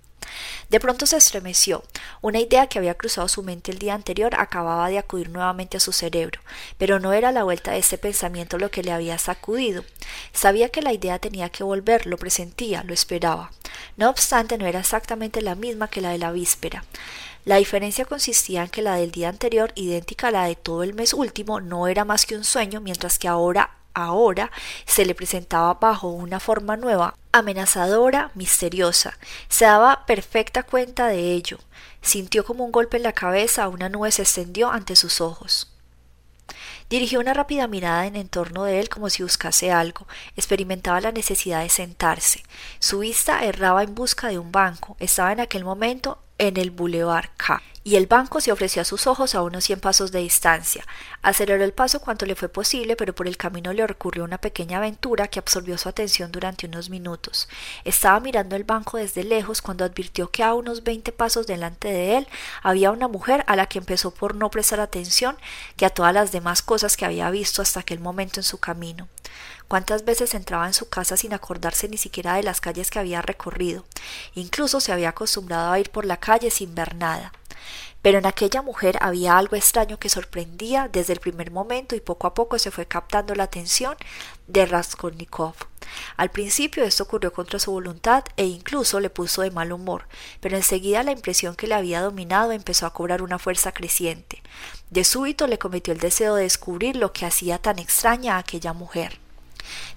[0.70, 1.82] De pronto se estremeció.
[2.20, 5.80] Una idea que había cruzado su mente el día anterior acababa de acudir nuevamente a
[5.80, 6.40] su cerebro,
[6.78, 9.84] pero no era la vuelta de ese pensamiento lo que le había sacudido.
[10.32, 13.50] Sabía que la idea tenía que volver, lo presentía, lo esperaba.
[13.96, 16.84] No obstante, no era exactamente la misma que la de la víspera.
[17.44, 20.94] La diferencia consistía en que la del día anterior, idéntica a la de todo el
[20.94, 24.50] mes último, no era más que un sueño, mientras que ahora ahora
[24.84, 29.16] se le presentaba bajo una forma nueva, amenazadora, misteriosa.
[29.48, 31.58] Se daba perfecta cuenta de ello.
[32.02, 35.70] Sintió como un golpe en la cabeza, una nube se extendió ante sus ojos.
[36.90, 40.06] Dirigió una rápida mirada en torno de él como si buscase algo.
[40.36, 42.42] Experimentaba la necesidad de sentarse.
[42.78, 44.96] Su vista erraba en busca de un banco.
[45.00, 49.06] Estaba en aquel momento en el Boulevard K y el banco se ofreció a sus
[49.06, 50.86] ojos a unos cien pasos de distancia.
[51.20, 54.78] Aceleró el paso cuanto le fue posible, pero por el camino le ocurrió una pequeña
[54.78, 57.46] aventura que absorbió su atención durante unos minutos.
[57.84, 62.16] Estaba mirando el banco desde lejos cuando advirtió que a unos veinte pasos delante de
[62.16, 62.28] él
[62.62, 65.36] había una mujer a la que empezó por no prestar atención
[65.76, 69.08] que a todas las demás cosas que había visto hasta aquel momento en su camino.
[69.68, 73.20] Cuántas veces entraba en su casa sin acordarse ni siquiera de las calles que había
[73.20, 73.84] recorrido.
[74.34, 77.32] Incluso se había acostumbrado a ir por la calle sin ver nada.
[78.02, 82.26] Pero en aquella mujer había algo extraño que sorprendía desde el primer momento y poco
[82.26, 83.96] a poco se fue captando la atención
[84.46, 85.54] de Raskolnikov.
[86.16, 90.06] Al principio esto ocurrió contra su voluntad e incluso le puso de mal humor,
[90.40, 94.42] pero enseguida la impresión que le había dominado empezó a cobrar una fuerza creciente.
[94.90, 98.72] De súbito le cometió el deseo de descubrir lo que hacía tan extraña a aquella
[98.72, 99.18] mujer.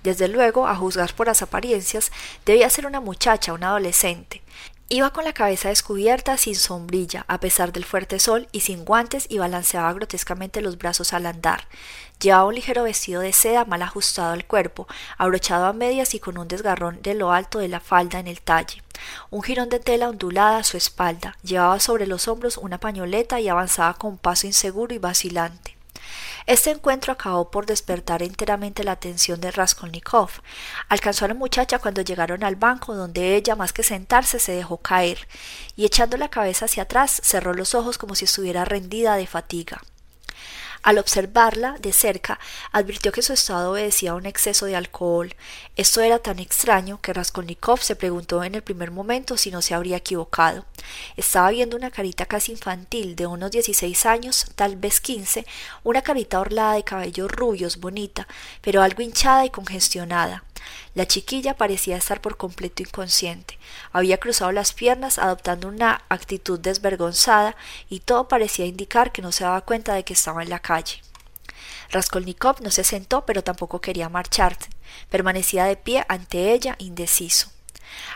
[0.03, 2.11] Desde luego, a juzgar por las apariencias,
[2.45, 4.41] debía ser una muchacha, una adolescente.
[4.89, 9.25] Iba con la cabeza descubierta, sin sombrilla, a pesar del fuerte sol, y sin guantes,
[9.27, 11.67] y balanceaba grotescamente los brazos al andar.
[12.21, 16.37] Llevaba un ligero vestido de seda mal ajustado al cuerpo, abrochado a medias y con
[16.37, 18.81] un desgarrón de lo alto de la falda en el talle.
[19.29, 21.35] Un jirón de tela ondulada a su espalda.
[21.43, 25.76] Llevaba sobre los hombros una pañoleta y avanzaba con paso inseguro y vacilante.
[26.47, 30.29] Este encuentro acabó por despertar enteramente la atención de Raskolnikov.
[30.87, 34.77] Alcanzó a la muchacha cuando llegaron al banco, donde ella, más que sentarse, se dejó
[34.77, 35.27] caer,
[35.75, 39.81] y echando la cabeza hacia atrás, cerró los ojos como si estuviera rendida de fatiga.
[40.87, 42.39] Al observarla de cerca,
[42.71, 45.35] advirtió que su estado obedecía a un exceso de alcohol.
[45.75, 49.73] Esto era tan extraño que Raskolnikov se preguntó en el primer momento si no se
[49.73, 50.65] habría equivocado.
[51.17, 55.45] Estaba viendo una carita casi infantil de unos dieciséis años, tal vez quince,
[55.83, 58.25] una carita orlada de cabellos rubios, bonita,
[58.61, 60.45] pero algo hinchada y congestionada.
[60.95, 63.57] La chiquilla parecía estar por completo inconsciente.
[63.91, 67.55] Había cruzado las piernas adoptando una actitud desvergonzada
[67.89, 71.01] y todo parecía indicar que no se daba cuenta de que estaba en la calle.
[71.91, 74.69] Raskolnikov no se sentó, pero tampoco quería marcharse.
[75.09, 77.51] Permanecía de pie ante ella, indeciso.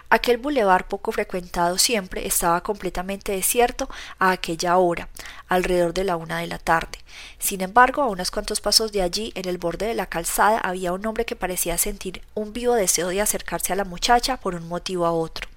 [0.09, 5.09] Aquel bulevar poco frecuentado siempre estaba completamente desierto a aquella hora,
[5.47, 6.99] alrededor de la una de la tarde.
[7.39, 10.93] Sin embargo, a unos cuantos pasos de allí, en el borde de la calzada, había
[10.93, 14.67] un hombre que parecía sentir un vivo deseo de acercarse a la muchacha por un
[14.67, 15.47] motivo a otro.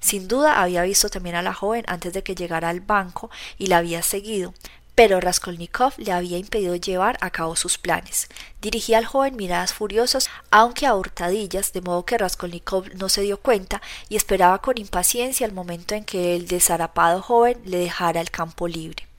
[0.00, 3.66] Sin duda había visto también a la joven antes de que llegara al banco y
[3.66, 4.54] la había seguido,
[5.00, 8.28] pero Raskolnikov le había impedido llevar a cabo sus planes.
[8.60, 13.40] Dirigía al joven miradas furiosas, aunque a hurtadillas, de modo que Raskolnikov no se dio
[13.40, 18.30] cuenta y esperaba con impaciencia el momento en que el desarapado joven le dejara el
[18.30, 19.09] campo libre.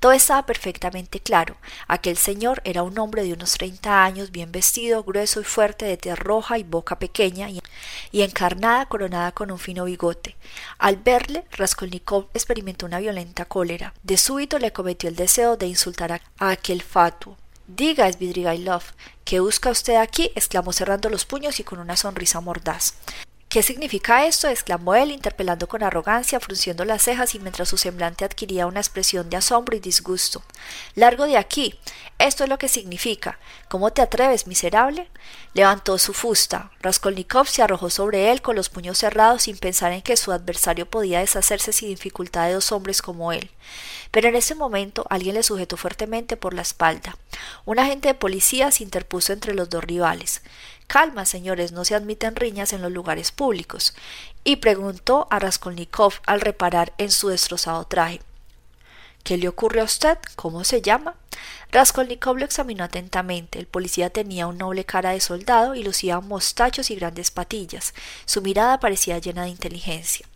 [0.00, 1.56] Todo estaba perfectamente claro.
[1.88, 5.96] Aquel señor era un hombre de unos treinta años, bien vestido, grueso y fuerte, de
[5.96, 10.36] tez roja y boca pequeña y encarnada coronada con un fino bigote.
[10.78, 13.92] Al verle, Raskolnikov experimentó una violenta cólera.
[14.04, 17.36] De súbito le cometió el deseo de insultar a, aquel fatuo.
[17.66, 18.82] Diga, Svidrigailov,
[19.24, 20.30] ¿qué busca usted aquí?
[20.34, 22.94] exclamó cerrando los puños y con una sonrisa mordaz.
[23.48, 24.46] ¿Qué significa esto?
[24.46, 29.30] exclamó él, interpelando con arrogancia, frunciendo las cejas y mientras su semblante adquiría una expresión
[29.30, 30.42] de asombro y disgusto.
[30.94, 31.78] Largo de aquí.
[32.18, 33.38] Esto es lo que significa.
[33.70, 35.08] ¿Cómo te atreves, miserable?
[35.54, 36.70] Levantó su fusta.
[36.82, 40.84] Raskolnikov se arrojó sobre él con los puños cerrados sin pensar en que su adversario
[40.84, 43.50] podía deshacerse sin dificultad de dos hombres como él.
[44.10, 47.16] Pero en ese momento alguien le sujetó fuertemente por la espalda.
[47.64, 50.42] Un agente de policía se interpuso entre los dos rivales.
[50.88, 53.94] Calma, señores, no se admiten riñas en los lugares públicos.
[54.42, 58.22] Y preguntó a Raskolnikov al reparar en su destrozado traje.
[59.22, 60.16] ¿Qué le ocurre a usted?
[60.34, 61.14] ¿Cómo se llama?
[61.72, 63.58] Raskolnikov lo examinó atentamente.
[63.58, 67.92] El policía tenía un noble cara de soldado y lucía mostachos y grandes patillas.
[68.24, 70.26] Su mirada parecía llena de inteligencia.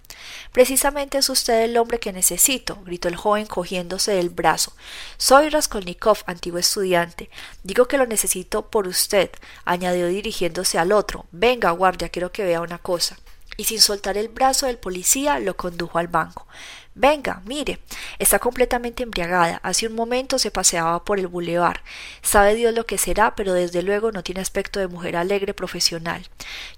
[0.52, 4.72] Precisamente es usted el hombre que necesito, gritó el joven cogiéndose del brazo.
[5.16, 7.30] Soy Raskolnikov, antiguo estudiante.
[7.62, 9.30] Digo que lo necesito por usted,
[9.64, 11.26] añadió dirigiéndose al otro.
[11.32, 13.18] Venga, guardia, quiero que vea una cosa.
[13.56, 16.46] Y sin soltar el brazo del policía lo condujo al banco.
[16.94, 17.78] Venga, mire,
[18.18, 19.60] está completamente embriagada.
[19.62, 21.82] Hace un momento se paseaba por el bulevar.
[22.20, 26.28] Sabe Dios lo que será, pero desde luego no tiene aspecto de mujer alegre profesional.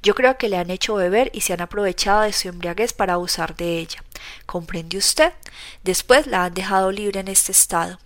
[0.03, 3.14] Yo creo que le han hecho beber y se han aprovechado de su embriaguez para
[3.14, 4.05] abusar de ella.
[4.46, 5.33] ¿Comprende usted?
[5.83, 7.98] Después la han dejado libre en este estado.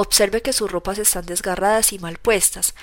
[0.00, 2.76] Observe que sus ropas están desgarradas y mal puestas.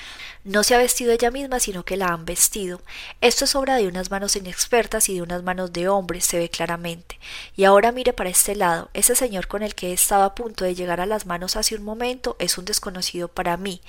[0.43, 2.81] No se ha vestido ella misma, sino que la han vestido.
[3.21, 6.49] Esto es obra de unas manos inexpertas y de unas manos de hombre, se ve
[6.49, 7.17] claramente.
[7.55, 8.89] Y ahora mire para este lado.
[8.93, 11.75] Ese señor con el que he estado a punto de llegar a las manos hace
[11.75, 13.79] un momento es un desconocido para mí.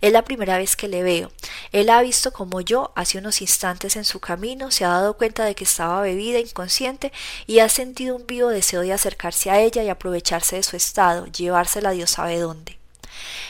[0.00, 1.32] Es la primera vez que le veo.
[1.72, 5.44] Él ha visto como yo hace unos instantes en su camino, se ha dado cuenta
[5.44, 7.12] de que estaba bebida, inconsciente,
[7.48, 11.26] y ha sentido un vivo deseo de acercarse a ella y aprovecharse de su estado,
[11.26, 12.75] llevársela Dios sabe dónde.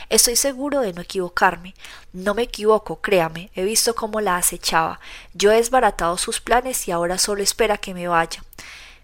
[0.09, 1.75] Estoy seguro de no equivocarme.
[2.13, 3.51] No me equivoco, créame.
[3.55, 5.01] He visto cómo la acechaba.
[5.35, 8.43] Yo he desbaratado sus planes y ahora solo espera que me vaya.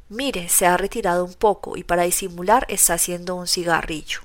[0.08, 4.20] Mire, se ha retirado un poco y para disimular está haciendo un cigarrillo.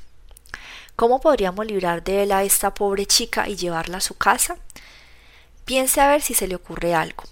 [0.96, 4.58] ¿Cómo podríamos librar de él a esta pobre chica y llevarla a su casa?
[5.64, 7.24] Piense a ver si se le ocurre algo.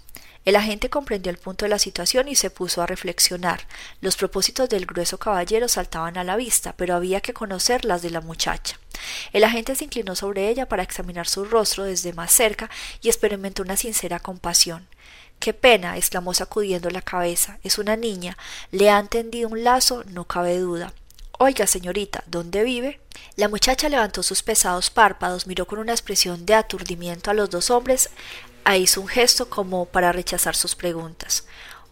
[0.46, 3.66] El agente comprendió el punto de la situación y se puso a reflexionar.
[4.00, 8.10] Los propósitos del grueso caballero saltaban a la vista, pero había que conocer las de
[8.10, 8.78] la muchacha.
[9.32, 12.70] El agente se inclinó sobre ella para examinar su rostro desde más cerca
[13.02, 14.86] y experimentó una sincera compasión.
[15.40, 17.58] Qué pena, exclamó sacudiendo la cabeza.
[17.64, 18.38] Es una niña.
[18.70, 20.92] Le han tendido un lazo, no cabe duda.
[21.40, 23.00] Oiga, señorita, ¿dónde vive?
[23.34, 27.70] La muchacha levantó sus pesados párpados, miró con una expresión de aturdimiento a los dos
[27.70, 28.10] hombres
[28.66, 31.46] e hizo un gesto como para rechazar sus preguntas.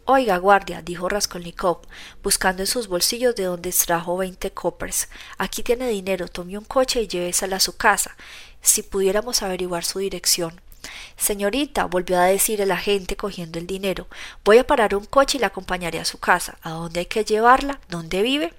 [0.07, 1.79] Oiga, guardia, dijo Raskolnikov,
[2.23, 5.09] buscando en sus bolsillos de donde extrajo veinte coppers.
[5.39, 8.15] Aquí tiene dinero, tome un coche y llévesela a su casa,
[8.61, 10.61] si pudiéramos averiguar su dirección.
[11.17, 14.09] Señorita, volvió a decir el agente cogiendo el dinero,
[14.45, 16.59] voy a parar un coche y la acompañaré a su casa.
[16.61, 17.81] ¿A dónde hay que llevarla?
[17.89, 18.53] ¿Dónde vive?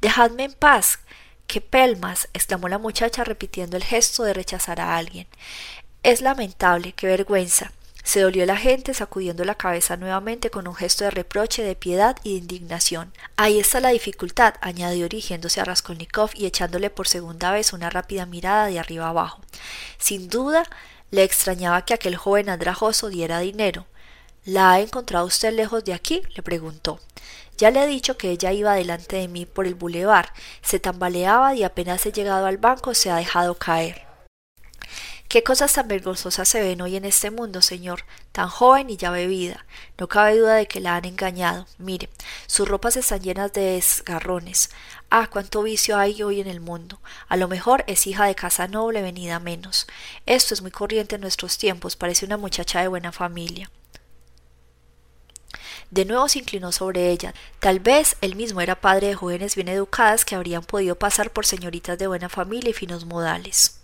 [0.00, 1.00] Dejadme en paz.
[1.46, 2.28] ¡Qué pelmas!
[2.32, 5.26] exclamó la muchacha repitiendo el gesto de rechazar a alguien.
[6.04, 7.72] Es lamentable, qué vergüenza.
[8.02, 12.18] Se dolió la gente, sacudiendo la cabeza nuevamente con un gesto de reproche, de piedad
[12.22, 13.10] y de indignación.
[13.38, 18.26] Ahí está la dificultad, añadió dirigiéndose a Raskolnikov y echándole por segunda vez una rápida
[18.26, 19.40] mirada de arriba abajo.
[19.96, 20.64] Sin duda,
[21.10, 23.86] le extrañaba que aquel joven andrajoso diera dinero.
[24.44, 26.20] ¿La ha encontrado usted lejos de aquí?
[26.36, 27.00] le preguntó.
[27.56, 31.54] Ya le he dicho que ella iba delante de mí por el bulevar, se tambaleaba
[31.54, 34.04] y apenas he llegado al banco se ha dejado caer.
[35.28, 39.10] Qué cosas tan vergonzosas se ven hoy en este mundo, señor, tan joven y ya
[39.10, 39.66] bebida.
[39.98, 41.66] No cabe duda de que la han engañado.
[41.78, 42.08] Mire,
[42.46, 44.70] sus ropas están llenas de desgarrones.
[45.10, 47.00] Ah, cuánto vicio hay hoy en el mundo.
[47.28, 49.88] A lo mejor es hija de casa noble venida menos.
[50.24, 53.70] Esto es muy corriente en nuestros tiempos, parece una muchacha de buena familia.
[55.90, 57.34] De nuevo se inclinó sobre ella.
[57.60, 61.46] Tal vez él mismo era padre de jóvenes bien educadas que habrían podido pasar por
[61.46, 63.83] señoritas de buena familia y finos modales.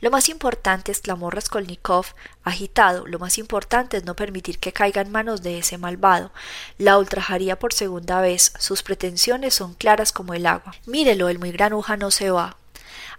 [0.00, 2.06] Lo más importante, exclamó Raskolnikov,
[2.44, 6.30] agitado, lo más importante es no permitir que caiga en manos de ese malvado.
[6.78, 8.52] La ultrajaría por segunda vez.
[8.58, 10.74] Sus pretensiones son claras como el agua.
[10.86, 12.56] Mírelo, el muy granuja no se va.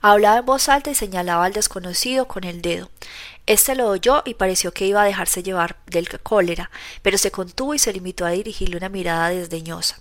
[0.02, 2.90] Hablaba en voz alta y señalaba al desconocido con el dedo.
[3.48, 6.70] Este lo oyó y pareció que iba a dejarse llevar del cólera,
[7.02, 10.00] pero se contuvo y se limitó a dirigirle una mirada desdeñosa.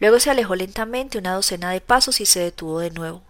[0.00, 3.22] Luego se alejó lentamente una docena de pasos y se detuvo de nuevo.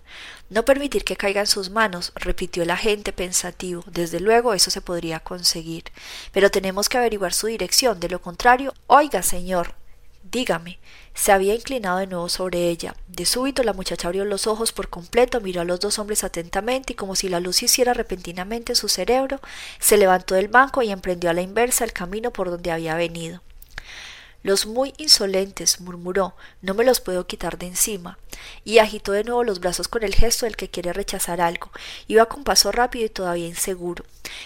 [0.51, 3.85] No permitir que caiga en sus manos, repitió el agente pensativo.
[3.87, 5.85] Desde luego eso se podría conseguir.
[6.33, 8.01] Pero tenemos que averiguar su dirección.
[8.01, 8.73] De lo contrario.
[8.87, 9.75] Oiga, señor.
[10.31, 10.79] Dígame.
[11.15, 12.95] Se había inclinado de nuevo sobre ella.
[13.09, 16.93] De súbito la muchacha abrió los ojos por completo, miró a los dos hombres atentamente
[16.93, 19.41] y como si la luz hiciera repentinamente en su cerebro,
[19.81, 23.43] se levantó del banco y emprendió a la inversa el camino por donde había venido.
[24.43, 28.19] Los muy insolentes, murmuró, no me los puedo quitar de encima,
[28.65, 31.71] y agitó de nuevo los brazos con el gesto del que quiere rechazar algo.
[32.07, 34.05] Iba con paso rápido y todavía inseguro.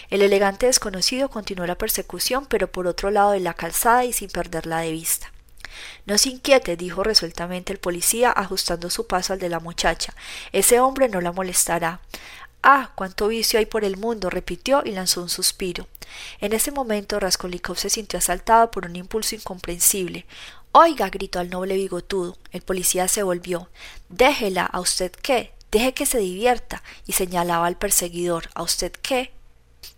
[0.09, 4.29] El elegante desconocido continuó la persecución, pero por otro lado de la calzada y sin
[4.29, 5.31] perderla de vista.
[6.05, 10.13] No se inquiete, dijo resueltamente el policía, ajustando su paso al de la muchacha.
[10.51, 12.01] Ese hombre no la molestará.
[12.65, 15.85] Ah, cuánto vicio hay por el mundo, repitió y lanzó un suspiro.
[16.39, 20.25] En ese momento Raskolnikov se sintió asaltado por un impulso incomprensible.
[20.71, 22.37] Oiga, gritó al noble bigotudo.
[22.51, 23.69] El policía se volvió.
[24.07, 25.53] Déjela, ¿a usted qué?
[25.71, 26.83] Deje que se divierta.
[27.05, 28.49] y señalaba al perseguidor.
[28.55, 29.33] ¿A usted qué?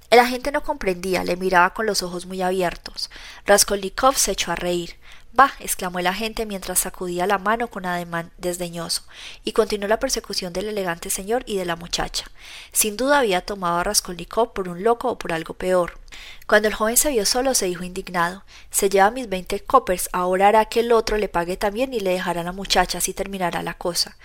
[0.09, 3.11] El agente no comprendía, le miraba con los ojos muy abiertos.
[3.45, 4.95] Raskolnikov se echó a reír.
[5.35, 9.01] Bah, exclamó el agente mientras sacudía la mano con ademán desdeñoso,
[9.43, 12.23] y continuó la persecución del elegante señor y de la muchacha.
[12.71, 15.99] Sin duda había tomado a Raskolnikov por un loco o por algo peor.
[16.47, 20.47] Cuando el joven se vio solo, se dijo indignado Se lleva mis veinte coppers, ahora
[20.47, 23.61] hará que el otro le pague también y le dejará a la muchacha, así terminará
[23.61, 24.15] la cosa.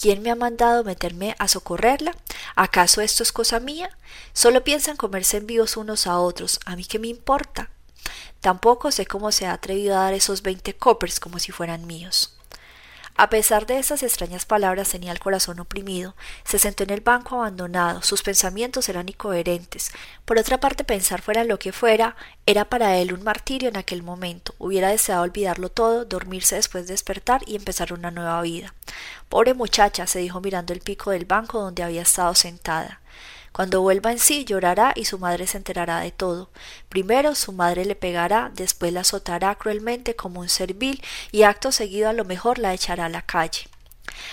[0.00, 2.14] ¿Quién me ha mandado meterme a socorrerla?
[2.54, 3.90] ¿Acaso esto es cosa mía?
[4.32, 6.60] Solo piensan comerse en vivos unos a otros.
[6.64, 7.70] ¿A mí qué me importa?
[8.44, 12.36] Tampoco sé cómo se ha atrevido a dar esos veinte coppers como si fueran míos.
[13.16, 16.14] A pesar de esas extrañas palabras tenía el corazón oprimido,
[16.44, 19.92] se sentó en el banco abandonado, sus pensamientos eran incoherentes.
[20.26, 24.02] Por otra parte, pensar fuera lo que fuera era para él un martirio en aquel
[24.02, 24.54] momento.
[24.58, 28.74] Hubiera deseado olvidarlo todo, dormirse después de despertar y empezar una nueva vida.
[29.30, 33.00] Pobre muchacha, se dijo mirando el pico del banco donde había estado sentada.
[33.54, 36.50] Cuando vuelva en sí llorará y su madre se enterará de todo.
[36.88, 41.00] Primero su madre le pegará, después la azotará cruelmente como un servil
[41.30, 43.68] y acto seguido a lo mejor la echará a la calle.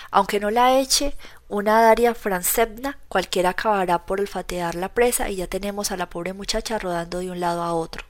[0.09, 1.15] Aunque no la eche
[1.49, 6.34] una Daria Francevna, cualquiera acabará por olfatear la presa y ya tenemos a la pobre
[6.34, 8.03] muchacha rodando de un lado a otro.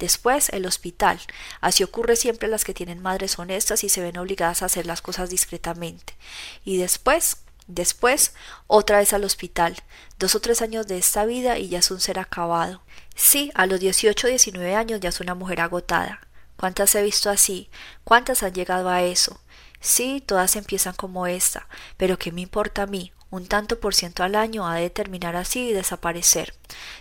[0.00, 1.20] Después, el hospital.
[1.60, 4.86] Así ocurre siempre a las que tienen madres honestas y se ven obligadas a hacer
[4.86, 6.16] las cosas discretamente.
[6.64, 7.36] Y después,
[7.68, 8.32] Después,
[8.66, 9.76] otra vez al hospital.
[10.18, 12.82] Dos o tres años de esta vida y ya es un ser acabado.
[13.14, 16.20] Sí, a los dieciocho o diecinueve años ya es una mujer agotada.
[16.56, 17.70] ¿Cuántas he visto así?
[18.04, 19.40] ¿Cuántas han llegado a eso?
[19.80, 23.12] Sí, todas empiezan como esta, pero ¿qué me importa a mí?
[23.30, 26.54] un tanto por ciento al año ha de terminar así y desaparecer.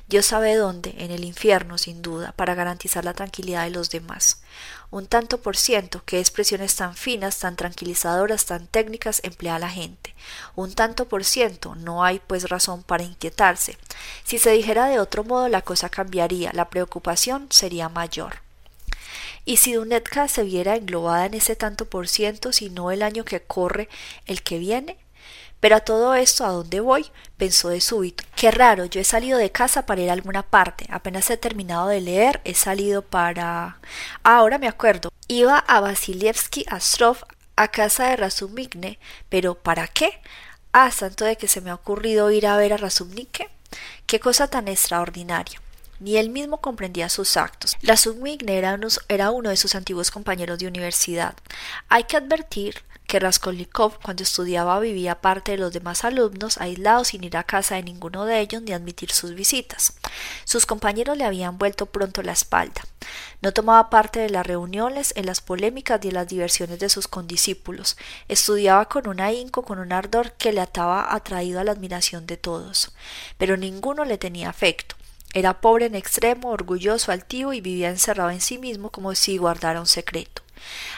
[0.07, 4.41] Dios sabe dónde, en el infierno, sin duda, para garantizar la tranquilidad de los demás.
[4.89, 10.15] Un tanto por ciento, qué expresiones tan finas, tan tranquilizadoras, tan técnicas emplea la gente.
[10.55, 13.77] Un tanto por ciento, no hay pues razón para inquietarse.
[14.23, 18.41] Si se dijera de otro modo la cosa cambiaría, la preocupación sería mayor.
[19.43, 23.25] ¿Y si Dunetka se viera englobada en ese tanto por ciento, si no el año
[23.25, 23.89] que corre,
[24.25, 24.97] el que viene?
[25.59, 27.11] Pero a todo esto, ¿a dónde voy?
[27.37, 28.23] pensó de súbito.
[28.35, 30.87] Qué raro, yo he salido de casa para ir a alguna parte.
[30.89, 33.79] Apenas he terminado de leer, he salido para.
[34.23, 35.11] Ah, ahora me acuerdo.
[35.27, 37.17] Iba a Vasilievsky Astrov
[37.55, 38.99] a casa de Razumigne,
[39.29, 40.21] pero ¿para qué?
[40.73, 43.49] Ah, tanto de que se me ha ocurrido ir a ver a Razumnike.
[44.05, 45.59] Qué cosa tan extraordinaria.
[45.99, 47.75] Ni él mismo comprendía sus actos.
[47.81, 51.35] Era, era uno de sus antiguos compañeros de universidad.
[51.89, 57.23] Hay que advertir que Raskolnikov cuando estudiaba vivía aparte de los demás alumnos, aislado sin
[57.23, 59.93] ir a casa de ninguno de ellos ni admitir sus visitas.
[60.43, 62.81] Sus compañeros le habían vuelto pronto la espalda.
[63.41, 67.07] No tomaba parte de las reuniones, en las polémicas ni en las diversiones de sus
[67.07, 67.95] condiscípulos.
[68.27, 72.35] Estudiaba con un ahínco, con un ardor que le ataba atraído a la admiración de
[72.35, 72.91] todos.
[73.37, 74.95] Pero ninguno le tenía afecto.
[75.33, 79.79] Era pobre en extremo, orgulloso, altivo y vivía encerrado en sí mismo como si guardara
[79.79, 80.41] un secreto.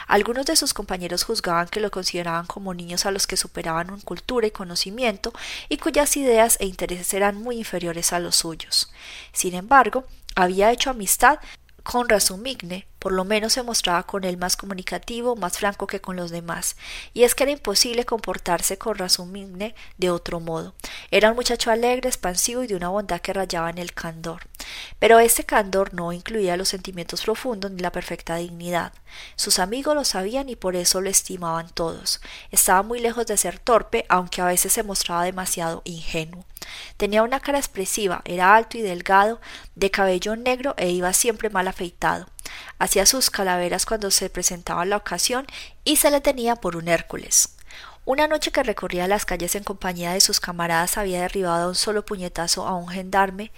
[0.06, 4.00] Algunos de sus compañeros juzgaban que lo consideraban como niños a los que superaban en
[4.00, 5.32] cultura y conocimiento
[5.68, 8.92] y cuyas ideas e intereses eran muy inferiores a los suyos.
[9.32, 10.04] Sin embargo,
[10.34, 11.38] había hecho amistad
[11.82, 16.14] con Razumigne, por lo menos se mostraba con él más comunicativo, más franco que con
[16.14, 16.76] los demás,
[17.14, 20.74] y es que era imposible comportarse con Razumigne de otro modo.
[21.10, 24.42] Era un muchacho alegre, expansivo y de una bondad que rayaba en el candor.
[24.98, 28.92] Pero ese candor no incluía los sentimientos profundos ni la perfecta dignidad.
[29.34, 32.20] Sus amigos lo sabían y por eso lo estimaban todos.
[32.50, 36.44] Estaba muy lejos de ser torpe, aunque a veces se mostraba demasiado ingenuo.
[36.96, 39.40] Tenía una cara expresiva, era alto y delgado,
[39.74, 42.26] de cabello negro e iba siempre mal afeitado.
[42.78, 45.46] Hacía sus calaveras cuando se presentaba la ocasión
[45.84, 47.56] y se le tenía por un Hércules.
[48.04, 52.04] Una noche que recorría las calles en compañía de sus camaradas había derribado un solo
[52.04, 53.52] puñetazo a un gendarme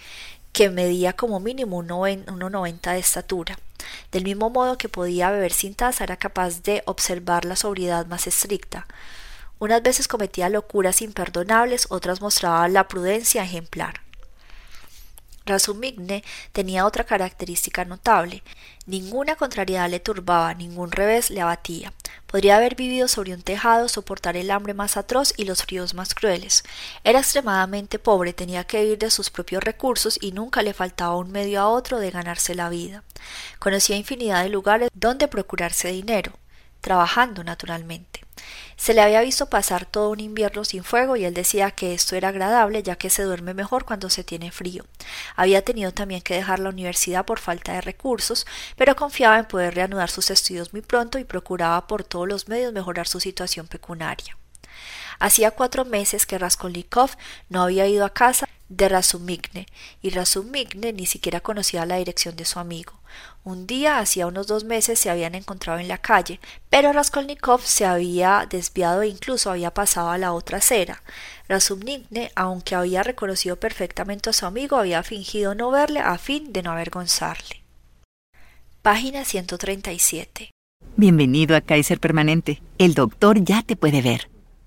[0.52, 3.58] que medía como mínimo 1,90 de estatura.
[4.10, 8.26] Del mismo modo que podía beber sin taza, era capaz de observar la sobriedad más
[8.26, 8.86] estricta.
[9.58, 14.00] Unas veces cometía locuras imperdonables, otras mostraba la prudencia ejemplar.
[15.46, 16.22] Razumigne
[16.52, 18.42] tenía otra característica notable.
[18.84, 21.92] Ninguna contrariedad le turbaba, ningún revés le abatía.
[22.26, 26.16] Podría haber vivido sobre un tejado, soportar el hambre más atroz y los fríos más
[26.16, 26.64] crueles.
[27.04, 31.30] Era extremadamente pobre, tenía que vivir de sus propios recursos y nunca le faltaba un
[31.30, 33.04] medio a otro de ganarse la vida.
[33.60, 36.32] Conocía infinidad de lugares donde procurarse dinero,
[36.80, 38.21] trabajando naturalmente.
[38.76, 42.16] Se le había visto pasar todo un invierno sin fuego y él decía que esto
[42.16, 44.84] era agradable ya que se duerme mejor cuando se tiene frío.
[45.36, 49.74] Había tenido también que dejar la universidad por falta de recursos, pero confiaba en poder
[49.74, 54.36] reanudar sus estudios muy pronto y procuraba por todos los medios mejorar su situación pecuniaria.
[55.22, 57.10] Hacía cuatro meses que Raskolnikov
[57.48, 59.68] no había ido a casa de Razumigne,
[60.02, 62.94] y Razumigne ni siquiera conocía la dirección de su amigo.
[63.44, 67.84] Un día, hacía unos dos meses, se habían encontrado en la calle, pero Raskolnikov se
[67.84, 71.04] había desviado e incluso había pasado a la otra acera.
[71.46, 76.64] Razumigne, aunque había reconocido perfectamente a su amigo, había fingido no verle a fin de
[76.64, 77.62] no avergonzarle.
[78.82, 80.50] Página 137.
[80.96, 82.60] Bienvenido a Kaiser Permanente.
[82.78, 84.31] El doctor ya te puede ver.